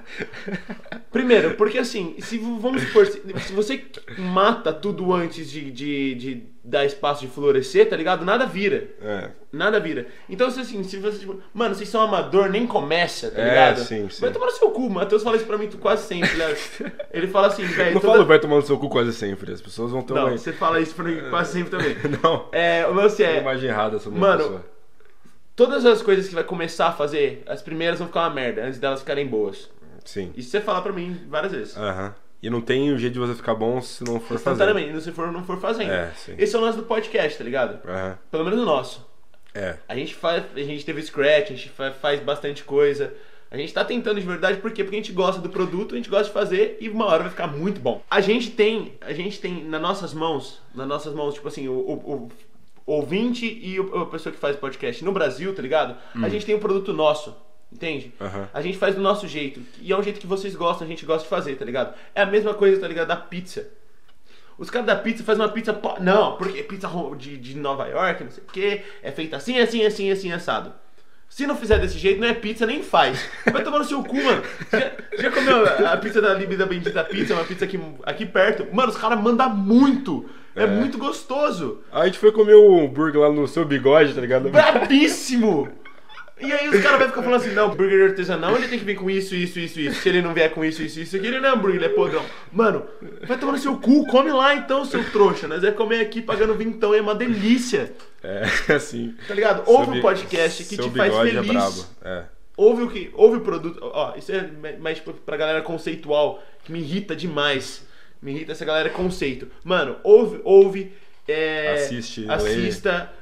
Primeiro, 1.13 1.55
porque 1.55 1.79
assim, 1.79 2.17
se 2.19 2.37
vamos 2.39 2.83
supor, 2.83 3.07
se, 3.07 3.21
você 3.53 3.85
mata 4.19 4.73
tudo 4.73 5.13
antes 5.15 5.49
de, 5.51 5.71
de, 5.71 6.15
de 6.17 6.43
dar 6.65 6.85
espaço 6.85 7.21
de 7.21 7.29
florescer, 7.33 7.89
tá 7.89 7.97
ligado? 7.97 8.25
Nada 8.25 8.47
vira. 8.47 8.89
É. 9.01 9.31
Nada 9.53 9.79
vira. 9.79 10.09
Então, 10.29 10.51
se 10.51 10.59
assim, 10.59 10.83
se 10.83 10.97
você, 10.97 11.19
tipo, 11.19 11.41
mano, 11.53 11.75
vocês 11.75 11.89
são 11.89 12.03
amador, 12.03 12.51
nem 12.51 12.67
começa, 12.67 13.31
tá 13.31 13.41
É, 13.41 13.49
ligado? 13.49 13.79
sim, 13.85 14.09
sim. 14.11 14.21
Vai 14.21 14.33
tomar 14.33 14.47
no 14.47 14.53
seu 14.53 14.71
cu, 14.71 14.87
o 14.87 14.91
Matheus 14.91 15.23
fala 15.23 15.37
isso 15.37 15.47
pra 15.47 15.57
mim 15.57 15.69
quase 15.81 16.07
sempre, 16.09 16.35
né? 16.37 16.57
Ele 17.13 17.29
fala 17.29 17.47
assim, 17.47 17.63
velho, 17.65 17.95
Não 17.95 18.01
toda- 18.01 18.15
falo 18.15 18.27
vai 18.27 18.41
tomar 18.41 18.57
no 18.57 18.63
seu 18.63 18.77
cu 18.77 18.89
quase 18.89 19.13
sempre, 19.13 19.53
as 19.53 19.61
pessoas 19.61 19.93
vão 19.93 20.03
ter 20.03 20.15
Não, 20.15 20.27
uma, 20.27 20.37
você 20.37 20.53
fala 20.53 20.81
isso 20.81 20.95
pra 20.97 21.05
mim 21.05 21.21
quase 21.31 21.53
sempre 21.53 21.71
também. 21.71 21.97
não, 22.23 22.49
É, 22.51 22.85
o 22.89 22.93
lance 22.93 23.23
uma 23.23 23.31
é, 23.31 23.41
imagem 23.41 23.71
errada 23.71 24.01
sobre 24.01 24.19
Mano, 24.19 24.39
pessoa. 24.43 24.67
Todas 25.57 25.85
as 25.87 26.03
coisas 26.03 26.29
que 26.29 26.35
vai 26.35 26.45
começar 26.45 26.89
a 26.89 26.93
fazer, 26.93 27.43
as 27.47 27.63
primeiras 27.63 27.99
vão 27.99 28.09
ficar 28.09 28.23
uma 28.23 28.31
merda, 28.35 28.65
antes 28.65 28.79
delas 28.79 29.01
ficarem 29.01 29.27
boas. 29.27 29.71
Sim. 30.05 30.33
Isso 30.37 30.51
você 30.51 30.61
fala 30.61 30.83
pra 30.83 30.93
mim 30.93 31.19
várias 31.29 31.53
vezes. 31.53 31.77
Aham. 31.77 32.15
E 32.43 32.51
não 32.51 32.61
tem 32.61 32.93
um 32.93 32.99
jeito 32.99 33.15
de 33.15 33.19
você 33.19 33.35
ficar 33.35 33.55
bom 33.55 33.81
se 33.81 34.05
não 34.05 34.21
for 34.21 34.39
fazer. 34.39 34.51
Instantaneamente, 34.63 35.01
se 35.03 35.13
for, 35.13 35.33
não 35.33 35.43
for 35.45 35.59
fazendo. 35.59 35.91
É, 35.91 36.11
sim. 36.15 36.35
Esse 36.37 36.55
é 36.55 36.59
o 36.59 36.63
lance 36.63 36.77
do 36.77 36.85
podcast, 36.85 37.39
tá 37.39 37.45
ligado? 37.45 37.79
Aham. 37.89 38.19
Pelo 38.31 38.45
menos 38.45 38.61
o 38.61 38.67
nosso. 38.67 39.07
É. 39.55 39.77
A 39.89 39.95
gente 39.97 40.15
faz, 40.15 40.45
a 40.55 40.59
gente 40.61 40.85
teve 40.85 41.01
scratch, 41.01 41.45
a 41.53 41.55
gente 41.55 41.71
fa- 41.71 41.93
faz 41.93 42.21
bastante 42.21 42.63
coisa. 42.65 43.15
A 43.51 43.57
gente 43.57 43.73
tá 43.73 43.85
tentando 43.85 44.21
de 44.21 44.27
verdade, 44.27 44.59
por 44.59 44.73
quê? 44.73 44.83
Porque 44.85 44.97
a 44.97 44.99
gente 44.99 45.13
gosta 45.13 45.41
do 45.41 45.49
produto, 45.49 45.95
a 45.95 45.97
gente 45.97 46.11
gosta 46.11 46.25
de 46.27 46.33
fazer 46.33 46.77
e 46.81 46.89
uma 46.91 47.07
hora 47.07 47.23
vai 47.23 47.31
ficar 47.31 47.47
muito 47.47 47.81
bom. 47.81 48.03
A 48.11 48.21
gente 48.21 48.51
tem, 48.51 48.95
a 49.01 49.13
gente 49.13 49.41
tem 49.41 49.65
nas 49.65 49.81
nossas 49.81 50.13
mãos, 50.13 50.61
nas 50.75 50.87
nossas 50.89 51.15
mãos, 51.15 51.35
tipo 51.35 51.47
assim, 51.49 51.69
o, 51.69 51.73
o- 51.73 52.15
o 52.15 52.31
ouvinte 52.87 53.47
e 53.47 53.79
a 53.79 54.07
pessoa 54.07 54.33
que 54.33 54.39
faz 54.39 54.57
podcast 54.57 55.05
no 55.05 55.13
Brasil, 55.13 55.55
tá 55.55 55.63
ligado? 55.63 55.97
A 56.23 56.29
gente 56.29 56.45
tem 56.45 56.55
um 56.55 56.61
produto 56.61 56.93
nosso, 56.93 57.35
entende? 57.73 58.13
Aham. 58.21 58.49
A 58.53 58.61
gente 58.61 58.77
faz 58.79 58.95
do 58.95 59.01
nosso 59.01 59.27
jeito. 59.27 59.61
E 59.81 59.93
é 59.93 59.97
um 59.97 60.03
jeito 60.03 60.21
que 60.21 60.27
vocês 60.27 60.55
gostam, 60.55 60.87
a 60.87 60.91
gente 60.91 61.07
gosta 61.07 61.23
de 61.23 61.31
fazer, 61.31 61.57
tá 61.57 61.65
ligado? 61.65 61.95
É 62.15 62.23
a 62.23 62.27
mesma 62.27 62.55
coisa, 62.55 62.81
tá 62.81 62.89
ligado? 62.89 63.09
Da 63.09 63.17
pizza. 63.17 63.69
Os 64.57 64.71
caras 64.71 64.87
da 64.87 64.97
pizza 64.97 65.25
fazem 65.25 65.43
uma 65.45 65.51
pizza. 65.51 65.77
Não, 66.01 66.37
porque 66.37 66.63
pizza 66.63 66.89
de, 67.19 67.37
de 67.37 67.57
Nova 67.57 67.87
York, 67.87 68.23
não 68.23 68.31
sei 68.31 68.45
o 68.45 68.47
quê, 68.47 68.83
é 69.03 69.11
feita 69.11 69.37
assim, 69.37 69.59
assim, 69.59 69.85
assim, 69.85 70.11
assim, 70.11 70.33
assado. 70.33 70.73
Se 71.29 71.47
não 71.47 71.57
fizer 71.57 71.81
desse 71.81 71.99
jeito, 71.99 72.21
não 72.21 72.29
é 72.29 72.35
pizza, 72.35 72.65
nem 72.65 72.83
faz. 72.83 73.29
Vai 73.51 73.65
tomar 73.65 73.81
no 73.81 73.85
seu 73.85 74.05
cu, 74.05 74.15
mano. 74.15 74.43
Já, 74.71 74.93
já 75.19 75.31
comeu 75.33 75.89
a 75.89 75.97
pizza 75.97 76.21
da 76.23 76.33
Libre 76.35 76.57
da 76.57 76.67
Bendita 76.67 77.03
Pizza, 77.03 77.35
uma 77.35 77.45
pizza 77.45 77.65
aqui, 77.65 77.81
aqui 78.05 78.25
perto? 78.25 78.73
Mano, 78.73 78.91
os 78.91 78.97
caras 78.97 79.21
mandam 79.21 79.51
muito. 79.51 80.31
É, 80.55 80.67
muito 80.67 80.99
gostoso. 80.99 81.81
A 81.91 82.07
gente 82.07 82.19
foi 82.19 82.31
comer 82.31 82.55
o 82.55 82.81
hambúrguer 82.81 83.21
lá 83.21 83.31
no 83.31 83.47
seu 83.49 83.65
bigode, 83.65 84.15
tá 84.15 84.21
ligado? 84.21 84.49
Brabíssimo! 84.49 85.69
E 86.41 86.53
aí 86.53 86.69
os 86.69 86.83
caras 86.83 86.99
vão 86.99 87.09
ficar 87.09 87.23
falando 87.23 87.41
assim, 87.41 87.55
não, 87.55 87.71
hambúrguer 87.71 88.11
artesanal 88.11 88.57
ele 88.57 88.67
tem 88.67 88.79
que 88.79 88.85
vir 88.85 88.97
com 88.97 89.09
isso, 89.09 89.35
isso, 89.37 89.59
isso, 89.61 89.79
isso. 89.79 90.01
Se 90.01 90.09
ele 90.09 90.21
não 90.21 90.35
vier 90.35 90.53
com 90.53 90.65
isso, 90.65 90.83
isso, 90.83 91.01
isso 91.01 91.17
aqui, 91.17 91.27
ele 91.27 91.41
não 91.41 91.49
é 91.49 91.53
hambúrguer, 91.53 91.77
ele 91.77 91.85
é 91.87 91.89
podrão. 91.89 92.25
Mano, 92.53 92.85
vai 93.23 93.39
tomar 93.39 93.53
no 93.53 93.59
seu 93.59 93.77
cu, 93.79 94.05
come 94.07 94.33
lá 94.33 94.55
então, 94.55 94.85
seu 94.85 95.03
trouxa. 95.11 95.47
Nós 95.47 95.63
vamos 95.63 95.77
comer 95.77 96.01
aqui 96.01 96.21
pagando 96.21 96.55
vintão, 96.55 96.93
é 96.93 97.01
uma 97.01 97.15
delícia. 97.15 97.93
É, 98.23 98.43
assim. 98.75 99.15
Tá 99.29 99.35
ligado? 99.35 99.63
Ouve 99.67 99.99
um 99.99 100.01
podcast 100.01 100.65
que 100.65 100.77
te 100.77 100.91
faz 100.91 101.13
bigode 101.13 101.31
feliz. 101.31 101.51
É 101.51 101.53
brabo. 101.53 101.85
É. 102.03 102.25
Ouve 102.57 102.83
o 102.83 102.91
que. 102.91 103.11
Ouve 103.15 103.37
o 103.37 103.41
produto. 103.41 103.79
Ó, 103.81 104.15
isso 104.17 104.33
é 104.33 104.49
mais 104.79 105.01
pra 105.01 105.37
galera 105.37 105.63
conceitual, 105.63 106.43
que 106.65 106.73
me 106.73 106.81
irrita 106.81 107.15
demais. 107.15 107.87
Me 108.25 108.33
irrita 108.33 108.53
essa 108.53 108.65
galera 108.65 108.89
conceito. 108.91 109.47
Mano, 109.63 109.99
ouve, 110.03 110.41
ouve. 110.43 110.93
é, 111.29 111.75
Assiste, 111.75 112.25
Assista. 112.29 113.13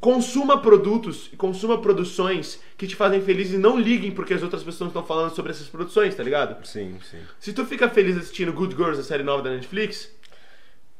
Consuma 0.00 0.62
produtos 0.62 1.28
e 1.32 1.36
consuma 1.36 1.78
produções 1.82 2.62
que 2.78 2.86
te 2.86 2.96
fazem 2.96 3.20
feliz 3.20 3.52
e 3.52 3.58
não 3.58 3.78
liguem 3.78 4.10
porque 4.10 4.32
as 4.32 4.42
outras 4.42 4.62
pessoas 4.62 4.88
estão 4.88 5.04
falando 5.04 5.34
sobre 5.34 5.52
essas 5.52 5.68
produções, 5.68 6.14
tá 6.14 6.22
ligado? 6.22 6.64
Sim, 6.66 6.96
sim. 7.10 7.18
Se 7.38 7.52
tu 7.52 7.66
fica 7.66 7.86
feliz 7.90 8.16
assistindo 8.16 8.52
Good 8.54 8.74
Girls, 8.74 8.98
a 8.98 9.04
série 9.04 9.22
nova 9.22 9.42
da 9.42 9.50
Netflix, 9.50 10.10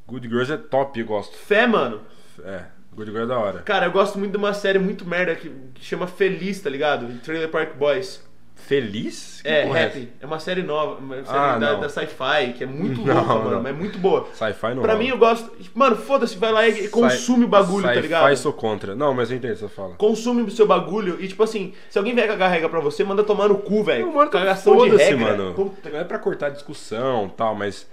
Good 0.06 0.28
Girls 0.28 0.52
é 0.52 0.56
top, 0.58 1.00
eu 1.00 1.06
gosto. 1.06 1.34
fé, 1.36 1.66
mano. 1.66 2.02
É, 2.44 2.64
Good 2.92 3.10
Girls 3.10 3.32
é 3.32 3.34
da 3.34 3.38
hora. 3.38 3.62
Cara, 3.62 3.86
eu 3.86 3.92
gosto 3.92 4.18
muito 4.18 4.32
de 4.32 4.36
uma 4.38 4.52
série 4.52 4.78
muito 4.78 5.06
merda 5.06 5.34
que, 5.36 5.48
que 5.74 5.82
chama 5.84 6.06
Feliz, 6.06 6.60
tá 6.60 6.68
ligado? 6.68 7.06
Trailer 7.20 7.48
Park 7.48 7.76
Boys. 7.76 8.22
Feliz? 8.56 9.42
Que 9.42 9.48
É, 9.48 9.84
Happy. 9.86 10.08
É 10.20 10.26
uma 10.26 10.40
série 10.40 10.62
nova, 10.62 10.98
uma 10.98 11.14
série 11.24 11.28
Ah, 11.38 11.56
da, 11.58 11.74
da 11.74 11.88
sci-fi, 11.88 12.54
que 12.56 12.64
é 12.64 12.66
muito 12.66 13.00
Não, 13.06 13.14
louca, 13.14 13.34
mano, 13.34 13.50
não. 13.52 13.62
mas 13.62 13.72
é 13.72 13.76
muito 13.78 13.98
boa. 13.98 14.28
Sci-fi 14.32 14.74
não 14.74 14.82
Pra 14.82 14.96
mim, 14.96 15.08
eu 15.08 15.18
gosto. 15.18 15.52
Mano, 15.74 15.94
foda-se, 15.94 16.36
vai 16.36 16.50
lá 16.50 16.66
e 16.66 16.88
consome 16.88 17.44
o 17.44 17.48
bagulho, 17.48 17.84
tá 17.84 17.94
ligado? 17.94 18.24
Sci-fi 18.24 18.36
sou 18.42 18.52
contra. 18.52 18.94
Não, 18.96 19.14
mas 19.14 19.30
eu 19.30 19.36
entendo 19.36 19.52
o 19.52 19.54
que 19.54 19.60
você 19.60 19.68
fala. 19.68 19.94
Consome 19.94 20.42
o 20.42 20.50
seu 20.50 20.66
bagulho 20.66 21.16
e, 21.20 21.28
tipo 21.28 21.42
assim, 21.44 21.74
se 21.88 21.96
alguém 21.98 22.14
vier 22.14 22.26
cagar 22.26 22.50
regra 22.50 22.68
pra 22.68 22.80
você, 22.80 23.04
manda 23.04 23.22
tomar 23.22 23.48
no 23.48 23.58
cu, 23.58 23.84
velho. 23.84 24.06
Não, 24.06 24.14
mano, 24.14 24.30
Cagação 24.30 24.76
de 24.88 24.96
regra. 24.96 25.16
mano. 25.36 25.54
Puta 25.54 25.88
Não 25.90 26.00
é 26.00 26.04
pra 26.04 26.18
cortar 26.18 26.48
discussão 26.48 27.28
tal, 27.28 27.54
mas 27.54 27.86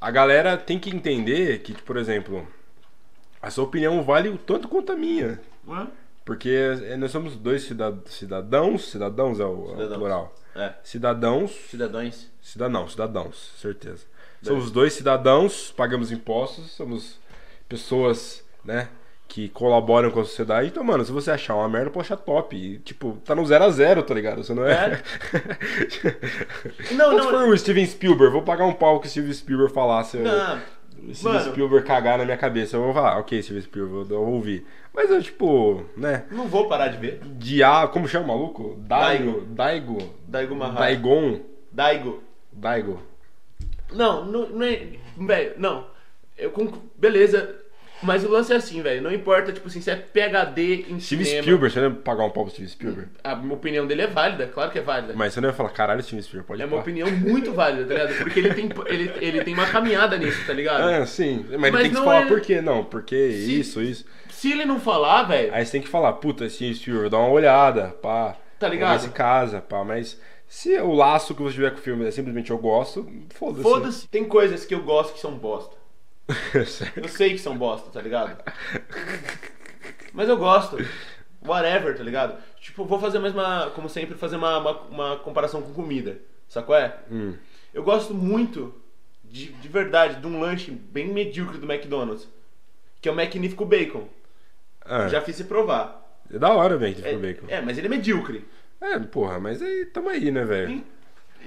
a 0.00 0.10
galera 0.10 0.56
tem 0.56 0.78
que 0.78 0.88
entender 0.88 1.58
que, 1.58 1.74
por 1.74 1.98
exemplo, 1.98 2.46
a 3.42 3.50
sua 3.50 3.64
opinião 3.64 4.02
vale 4.02 4.28
o 4.30 4.38
tanto 4.38 4.66
quanto 4.66 4.92
a 4.92 4.96
minha. 4.96 5.38
Ué? 5.68 5.86
Porque 6.24 6.50
é, 6.84 6.96
nós 6.96 7.10
somos 7.10 7.34
dois 7.36 7.62
cida- 7.62 7.98
cidadãos, 8.06 8.90
cidadãos 8.90 9.40
é 9.40 9.44
o, 9.44 9.46
é 9.46 9.52
o 9.52 9.68
Cidadãos. 9.70 9.98
plural. 9.98 10.34
É. 10.54 10.72
Cidadãos, 10.82 11.50
Cidadãos. 11.70 12.30
cidadão, 12.42 12.88
cidadãos, 12.88 13.52
certeza. 13.56 14.04
Somos 14.42 14.70
dois 14.70 14.92
cidadãos, 14.94 15.70
pagamos 15.76 16.10
impostos, 16.10 16.70
somos 16.72 17.18
pessoas, 17.68 18.42
né, 18.64 18.88
que 19.28 19.48
colaboram 19.50 20.10
com 20.10 20.20
a 20.20 20.24
sociedade. 20.24 20.68
Então, 20.68 20.82
mano, 20.82 21.04
se 21.04 21.12
você 21.12 21.30
achar 21.30 21.54
uma 21.54 21.68
merda, 21.68 21.90
pode 21.90 22.06
achar 22.06 22.16
top. 22.16 22.56
E, 22.56 22.78
tipo, 22.78 23.18
tá 23.24 23.34
no 23.34 23.44
zero 23.46 23.64
a 23.64 23.70
zero, 23.70 24.02
tá 24.02 24.12
ligado? 24.14 24.42
Você 24.42 24.52
não 24.54 24.64
é. 24.66 25.00
Não, 26.92 27.10
Quando 27.10 27.18
não. 27.24 27.30
for 27.30 27.48
o 27.48 27.56
Steven 27.58 27.86
Spielberg, 27.86 28.32
vou 28.32 28.42
pagar 28.42 28.64
um 28.64 28.72
pau 28.72 28.98
que 29.00 29.06
o 29.06 29.10
Steven 29.10 29.32
Spielberg 29.32 29.72
falasse. 29.72 30.16
Não. 30.18 30.60
Steven 31.12 31.34
Mano. 31.34 31.50
Spielberg 31.50 31.86
cagar 31.86 32.18
na 32.18 32.24
minha 32.24 32.36
cabeça. 32.36 32.76
Eu 32.76 32.82
vou 32.82 32.94
falar, 32.94 33.18
ok, 33.18 33.42
Steven 33.42 33.62
Spielberg, 33.62 34.10
eu 34.10 34.24
vou 34.24 34.34
ouvir. 34.34 34.66
Mas 34.92 35.10
eu, 35.10 35.22
tipo, 35.22 35.84
né? 35.96 36.24
Não 36.30 36.46
vou 36.46 36.68
parar 36.68 36.88
de 36.88 36.98
ver. 36.98 37.20
Dia. 37.38 37.86
Como 37.88 38.08
chama 38.08 38.26
o 38.26 38.28
maluco? 38.28 38.76
Daigo. 38.78 39.42
Daigo. 39.42 39.98
Daigo 40.26 40.54
Mahara. 40.54 40.80
Daigon. 40.80 41.40
Daigo. 41.72 42.22
Daigo. 42.52 43.02
Não, 43.92 44.24
não, 44.24 44.48
não 44.48 44.62
é. 44.66 44.88
Velho, 45.16 45.54
não. 45.56 45.86
Eu. 46.36 46.52
Beleza. 46.96 47.56
Mas 48.02 48.24
o 48.24 48.30
lance 48.30 48.52
é 48.52 48.56
assim, 48.56 48.80
velho. 48.80 49.02
Não 49.02 49.12
importa, 49.12 49.52
tipo 49.52 49.68
assim, 49.68 49.80
se 49.80 49.90
é 49.90 49.96
PHD 49.96 50.86
em 50.88 51.00
Steven 51.00 51.24
cinema. 51.24 51.42
Spielberg, 51.42 51.74
você 51.74 51.80
não 51.80 51.88
ia 51.90 51.94
pagar 51.96 52.24
um 52.24 52.30
pau 52.30 52.44
pro 52.44 52.52
Steven 52.52 52.68
Spielberg? 52.68 53.10
A 53.22 53.36
minha 53.36 53.54
opinião 53.54 53.86
dele 53.86 54.02
é 54.02 54.06
válida, 54.06 54.46
claro 54.46 54.70
que 54.70 54.78
é 54.78 54.82
válida. 54.82 55.12
Mas 55.14 55.34
você 55.34 55.40
não 55.40 55.48
ia 55.48 55.54
falar, 55.54 55.70
caralho, 55.70 56.02
Steven 56.02 56.22
Spielberg, 56.22 56.46
pode 56.48 56.62
É 56.62 56.66
uma 56.66 56.78
opinião 56.78 57.10
muito 57.10 57.52
válida, 57.52 57.84
tá 57.86 57.94
ligado? 58.02 58.18
Porque 58.22 58.38
ele 58.40 58.54
tem, 58.54 58.70
ele, 58.86 59.12
ele 59.20 59.44
tem 59.44 59.54
uma 59.54 59.66
caminhada 59.66 60.16
nisso, 60.16 60.46
tá 60.46 60.52
ligado? 60.52 60.82
Ah, 60.82 61.04
sim. 61.06 61.44
Mas, 61.50 61.60
Mas 61.60 61.74
ele 61.74 61.82
tem 61.82 61.90
que 61.90 61.96
falar 61.96 62.22
é- 62.22 62.26
por 62.26 62.40
quê? 62.40 62.60
Não, 62.60 62.84
porque 62.84 63.32
Se- 63.32 63.60
isso, 63.60 63.82
isso. 63.82 64.04
Se 64.30 64.50
ele 64.50 64.64
não 64.64 64.80
falar, 64.80 65.24
velho. 65.24 65.52
Aí 65.52 65.64
você 65.66 65.72
tem 65.72 65.82
que 65.82 65.88
falar, 65.88 66.14
puta, 66.14 66.48
Steven 66.48 66.74
Spielberg, 66.74 67.10
dá 67.10 67.18
uma 67.18 67.28
olhada, 67.28 67.88
pá. 68.00 68.36
Tá 68.58 68.68
ligado? 68.68 68.88
Conversa 68.88 69.06
em 69.08 69.12
casa, 69.12 69.60
pá. 69.60 69.84
Mas 69.84 70.18
se 70.48 70.74
o 70.80 70.92
laço 70.94 71.34
que 71.34 71.42
você 71.42 71.54
tiver 71.54 71.70
com 71.70 71.78
o 71.78 71.82
filme 71.82 72.06
é 72.06 72.10
simplesmente 72.10 72.50
eu 72.50 72.58
gosto, 72.58 73.06
foda-se. 73.34 73.62
Foda-se. 73.62 74.08
Tem 74.08 74.24
coisas 74.24 74.64
que 74.64 74.74
eu 74.74 74.82
gosto 74.82 75.14
que 75.14 75.20
são 75.20 75.32
bosta. 75.34 75.76
Eu 76.96 77.08
sei 77.08 77.30
que 77.30 77.38
são 77.38 77.56
bosta, 77.56 77.90
tá 77.90 78.00
ligado? 78.00 78.42
Mas 80.12 80.28
eu 80.28 80.36
gosto. 80.36 80.76
Whatever, 81.44 81.96
tá 81.96 82.02
ligado? 82.02 82.36
Tipo, 82.60 82.84
vou 82.84 82.98
fazer 82.98 83.18
mais 83.18 83.32
uma. 83.32 83.70
Como 83.70 83.88
sempre, 83.88 84.16
fazer 84.16 84.36
uma, 84.36 84.58
uma, 84.58 84.80
uma 84.82 85.16
comparação 85.18 85.62
com 85.62 85.72
comida. 85.72 86.18
Sacou 86.48 86.74
é? 86.74 86.96
Hum. 87.10 87.34
Eu 87.72 87.82
gosto 87.82 88.12
muito, 88.12 88.74
de, 89.24 89.46
de 89.52 89.68
verdade, 89.68 90.20
de 90.20 90.26
um 90.26 90.40
lanche 90.40 90.70
bem 90.70 91.08
medíocre 91.08 91.58
do 91.58 91.70
McDonald's. 91.70 92.28
Que 93.00 93.08
é 93.08 93.12
o 93.12 93.14
Magnífico 93.14 93.64
Bacon. 93.64 94.06
Ah, 94.84 95.08
Já 95.08 95.20
fiz 95.22 95.36
você 95.36 95.44
provar. 95.44 95.98
É 96.32 96.38
da 96.38 96.52
hora, 96.52 96.76
velho, 96.76 96.94
que 96.94 97.06
É, 97.06 97.16
bacon. 97.16 97.46
é, 97.48 97.60
mas 97.60 97.78
ele 97.78 97.86
é 97.86 97.90
medíocre. 97.90 98.44
É, 98.80 98.98
porra, 98.98 99.38
mas 99.40 99.62
aí 99.62 99.86
tamo 99.86 100.08
aí, 100.08 100.30
né, 100.30 100.44
velho? 100.44 100.84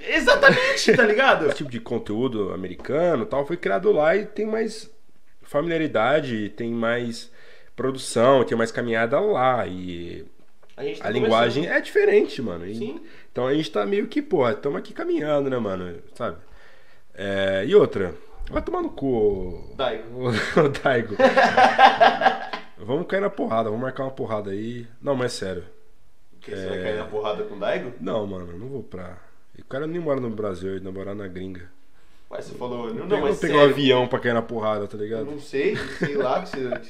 Exatamente, 0.06 0.92
tá 0.96 1.04
ligado? 1.04 1.46
Esse 1.46 1.56
tipo 1.56 1.70
de 1.70 1.80
conteúdo 1.80 2.52
americano 2.52 3.22
e 3.24 3.26
tal 3.26 3.46
foi 3.46 3.56
criado 3.56 3.90
lá 3.92 4.14
e 4.16 4.26
tem 4.26 4.46
mais 4.46 4.90
familiaridade, 5.42 6.48
tem 6.50 6.70
mais 6.72 7.30
produção, 7.76 8.44
tem 8.44 8.56
mais 8.56 8.70
caminhada 8.70 9.18
lá. 9.20 9.66
E 9.66 10.26
A, 10.76 10.82
tá 10.82 11.08
a 11.08 11.10
linguagem 11.10 11.66
é 11.68 11.80
diferente, 11.80 12.40
mano. 12.42 12.66
E- 12.66 12.74
Sim. 12.74 13.00
Então 13.30 13.46
a 13.46 13.54
gente 13.54 13.70
tá 13.70 13.84
meio 13.86 14.06
que, 14.06 14.20
porra, 14.22 14.52
estamos 14.52 14.78
aqui 14.78 14.92
caminhando, 14.92 15.48
né, 15.50 15.58
mano? 15.58 15.98
Sabe? 16.14 16.36
É, 17.14 17.64
e 17.66 17.74
outra, 17.74 18.14
vai 18.50 18.60
tomar 18.62 18.82
no 18.82 18.90
cu, 18.90 19.72
Daigo. 19.76 20.28
ô 20.58 20.68
Daigo. 20.82 21.16
vamos 22.78 23.06
cair 23.06 23.20
na 23.20 23.30
porrada, 23.30 23.64
vamos 23.70 23.80
marcar 23.82 24.04
uma 24.04 24.10
porrada 24.12 24.50
aí. 24.50 24.86
Não, 25.00 25.14
mas 25.14 25.32
sério. 25.32 25.64
Porque 26.32 26.54
você 26.54 26.68
vai 26.68 26.82
cair 26.82 26.96
na 26.98 27.04
porrada 27.06 27.42
com 27.44 27.54
o 27.54 27.58
Daigo? 27.58 27.92
Não, 28.00 28.26
mano, 28.26 28.56
não 28.58 28.68
vou 28.68 28.82
pra. 28.82 29.16
O 29.58 29.64
cara 29.64 29.86
nem 29.86 30.00
mora 30.00 30.20
no 30.20 30.30
Brasil, 30.30 30.74
ele 30.76 30.90
mora 30.90 31.14
na 31.14 31.26
gringa. 31.26 31.70
Mas 32.30 32.46
você 32.46 32.54
falou, 32.56 32.88
não, 32.88 32.94
Não, 32.94 33.06
não 33.06 33.06
não 33.06 33.20
mas 33.22 33.38
pegar 33.38 33.54
um 33.54 33.58
sério, 33.58 33.72
avião 33.72 34.06
pra 34.08 34.18
cair 34.18 34.34
na 34.34 34.42
porrada, 34.42 34.86
tá 34.88 34.96
Eu 34.96 35.02
ligado? 35.02 35.24
não 35.26 35.38
sei, 35.38 35.76
sei 35.76 36.16
lá 36.16 36.42
que 36.42 36.48
você. 36.50 36.80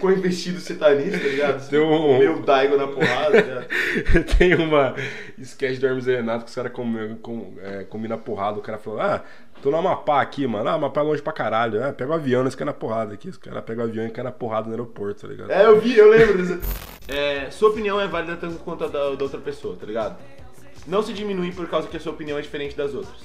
Quão 0.00 0.12
investido 0.12 0.58
você 0.60 0.74
tá 0.74 0.92
nisso, 0.94 1.18
tá 1.18 1.24
ligado? 1.28 1.68
Tem 1.68 1.78
um- 1.78 2.18
Meu 2.18 2.42
Daigo 2.42 2.76
na 2.76 2.88
porrada, 2.88 3.30
tá 3.42 3.48
ligado? 3.48 3.66
Tem 4.36 4.54
uma 4.56 4.94
sketch 5.38 5.78
do 5.78 5.86
Hermes 5.86 6.06
e 6.08 6.16
Renato 6.16 6.44
que 6.44 6.48
os 6.50 6.54
caras 6.54 6.72
comem 6.72 7.14
com, 7.16 7.54
é, 7.62 7.84
combinam 7.84 8.18
porrada. 8.18 8.58
O 8.58 8.62
cara 8.62 8.78
falou: 8.78 9.00
Ah, 9.00 9.22
tô 9.62 9.70
no 9.70 9.76
Amapá 9.76 10.20
aqui, 10.20 10.44
mano. 10.46 10.68
Ah, 10.68 10.72
Amapá 10.72 11.00
é 11.02 11.04
longe 11.04 11.22
pra 11.22 11.32
caralho. 11.32 11.82
Ah, 11.84 11.92
pega 11.92 12.10
o 12.10 12.14
avião, 12.14 12.42
nós 12.42 12.56
caem 12.56 12.66
na 12.66 12.72
porrada 12.72 13.14
aqui. 13.14 13.28
Os 13.28 13.36
caras 13.36 13.64
pegam 13.64 13.84
o 13.84 13.88
avião 13.88 14.04
e 14.06 14.10
caem 14.10 14.24
na 14.24 14.32
porrada 14.32 14.66
no 14.66 14.72
aeroporto, 14.72 15.22
tá 15.22 15.28
ligado? 15.28 15.50
É, 15.52 15.64
eu 15.66 15.80
vi, 15.80 15.96
eu 15.96 16.10
lembro 16.10 16.38
disso. 16.44 16.58
É, 17.08 17.48
sua 17.50 17.70
opinião 17.70 18.00
é 18.00 18.08
válida 18.08 18.36
tanto 18.36 18.56
quanto 18.58 18.82
a 18.84 18.88
da, 18.88 19.14
da 19.14 19.22
outra 19.24 19.38
pessoa, 19.38 19.76
tá 19.76 19.86
ligado? 19.86 20.16
Não 20.86 21.02
se 21.02 21.12
diminui 21.12 21.52
por 21.52 21.68
causa 21.68 21.88
que 21.88 21.96
a 21.96 22.00
sua 22.00 22.12
opinião 22.12 22.38
é 22.38 22.40
diferente 22.42 22.76
das 22.76 22.94
outras. 22.94 23.16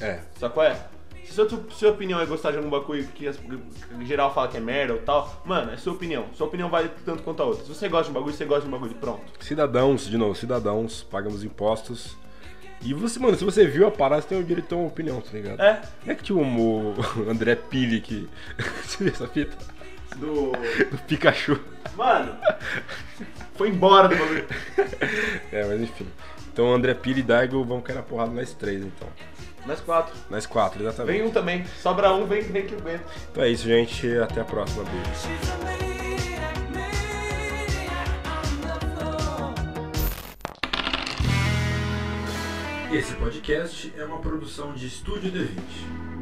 É. 0.00 0.20
Sabe 0.38 0.52
qual 0.54 0.66
é? 0.66 0.76
Se 1.24 1.32
sua, 1.32 1.48
sua 1.70 1.90
opinião 1.90 2.20
é 2.20 2.26
gostar 2.26 2.52
de 2.52 2.56
algum 2.58 2.70
bagulho 2.70 3.04
que 3.08 3.26
as- 3.26 3.38
em 3.98 4.06
geral 4.06 4.32
fala 4.32 4.46
que 4.48 4.56
é 4.56 4.60
merda 4.60 4.92
ou 4.94 5.00
tal, 5.00 5.42
mano, 5.44 5.72
é 5.72 5.76
sua 5.76 5.92
opinião. 5.92 6.26
Sua 6.34 6.46
opinião 6.46 6.68
vale 6.68 6.88
tanto 7.04 7.22
quanto 7.22 7.42
a 7.42 7.46
outra. 7.46 7.64
Se 7.64 7.68
você 7.74 7.88
gosta 7.88 8.04
de 8.04 8.10
um 8.10 8.14
bagulho, 8.14 8.34
você 8.36 8.44
gosta 8.44 8.62
de 8.62 8.68
um 8.68 8.70
bagulho, 8.70 8.94
pronto. 8.94 9.22
Cidadãos, 9.40 10.06
de 10.06 10.16
novo, 10.16 10.34
cidadãos, 10.36 11.02
pagamos 11.02 11.42
impostos. 11.42 12.16
E 12.82 12.92
você, 12.94 13.18
mano, 13.18 13.36
se 13.36 13.44
você 13.44 13.66
viu 13.66 13.86
a 13.88 13.90
parada, 13.90 14.22
você 14.22 14.28
tem 14.28 14.38
o 14.38 14.44
direito 14.44 14.64
de 14.64 14.68
ter 14.68 14.74
uma 14.76 14.86
opinião, 14.86 15.20
tá 15.20 15.30
ligado? 15.32 15.60
É. 15.60 15.80
Não 16.04 16.12
é 16.12 16.14
que 16.14 16.22
tinha 16.22 16.38
o 16.38 16.94
André 17.28 17.56
Pili 17.56 18.00
que. 18.00 18.28
você 18.84 19.04
viu 19.04 19.12
essa 19.12 19.26
fita? 19.26 19.56
Do. 20.16 20.52
Do 20.90 20.98
Pikachu. 21.08 21.58
Mano! 21.96 22.36
Foi 23.54 23.68
embora 23.70 24.08
do 24.08 24.16
bagulho. 24.16 24.46
É, 25.50 25.64
mas 25.64 25.80
enfim. 25.80 26.06
Então 26.56 26.72
André 26.72 26.94
Pili 26.94 27.20
e 27.20 27.22
Daigo 27.22 27.62
vão 27.62 27.82
cair 27.82 27.96
na 27.96 28.02
porrada 28.02 28.32
nós 28.32 28.54
três, 28.54 28.82
então. 28.82 29.06
Mais 29.66 29.78
quatro. 29.78 30.16
Nós 30.30 30.46
quatro, 30.46 30.82
exatamente. 30.82 31.18
Vem 31.18 31.28
um 31.28 31.30
também. 31.30 31.66
Sobra 31.82 32.14
um, 32.14 32.24
vem, 32.24 32.40
vem 32.40 32.64
que 32.64 32.72
eu 32.72 32.78
aguento. 32.78 33.04
Então 33.30 33.44
é 33.44 33.50
isso, 33.50 33.64
gente. 33.64 34.16
Até 34.16 34.40
a 34.40 34.44
próxima. 34.46 34.82
Beijo. 34.84 35.04
Esse 42.90 43.12
podcast 43.16 43.92
é 43.94 44.04
uma 44.06 44.20
produção 44.20 44.72
de 44.72 44.86
Estúdio 44.86 45.30
D20. 45.30 46.15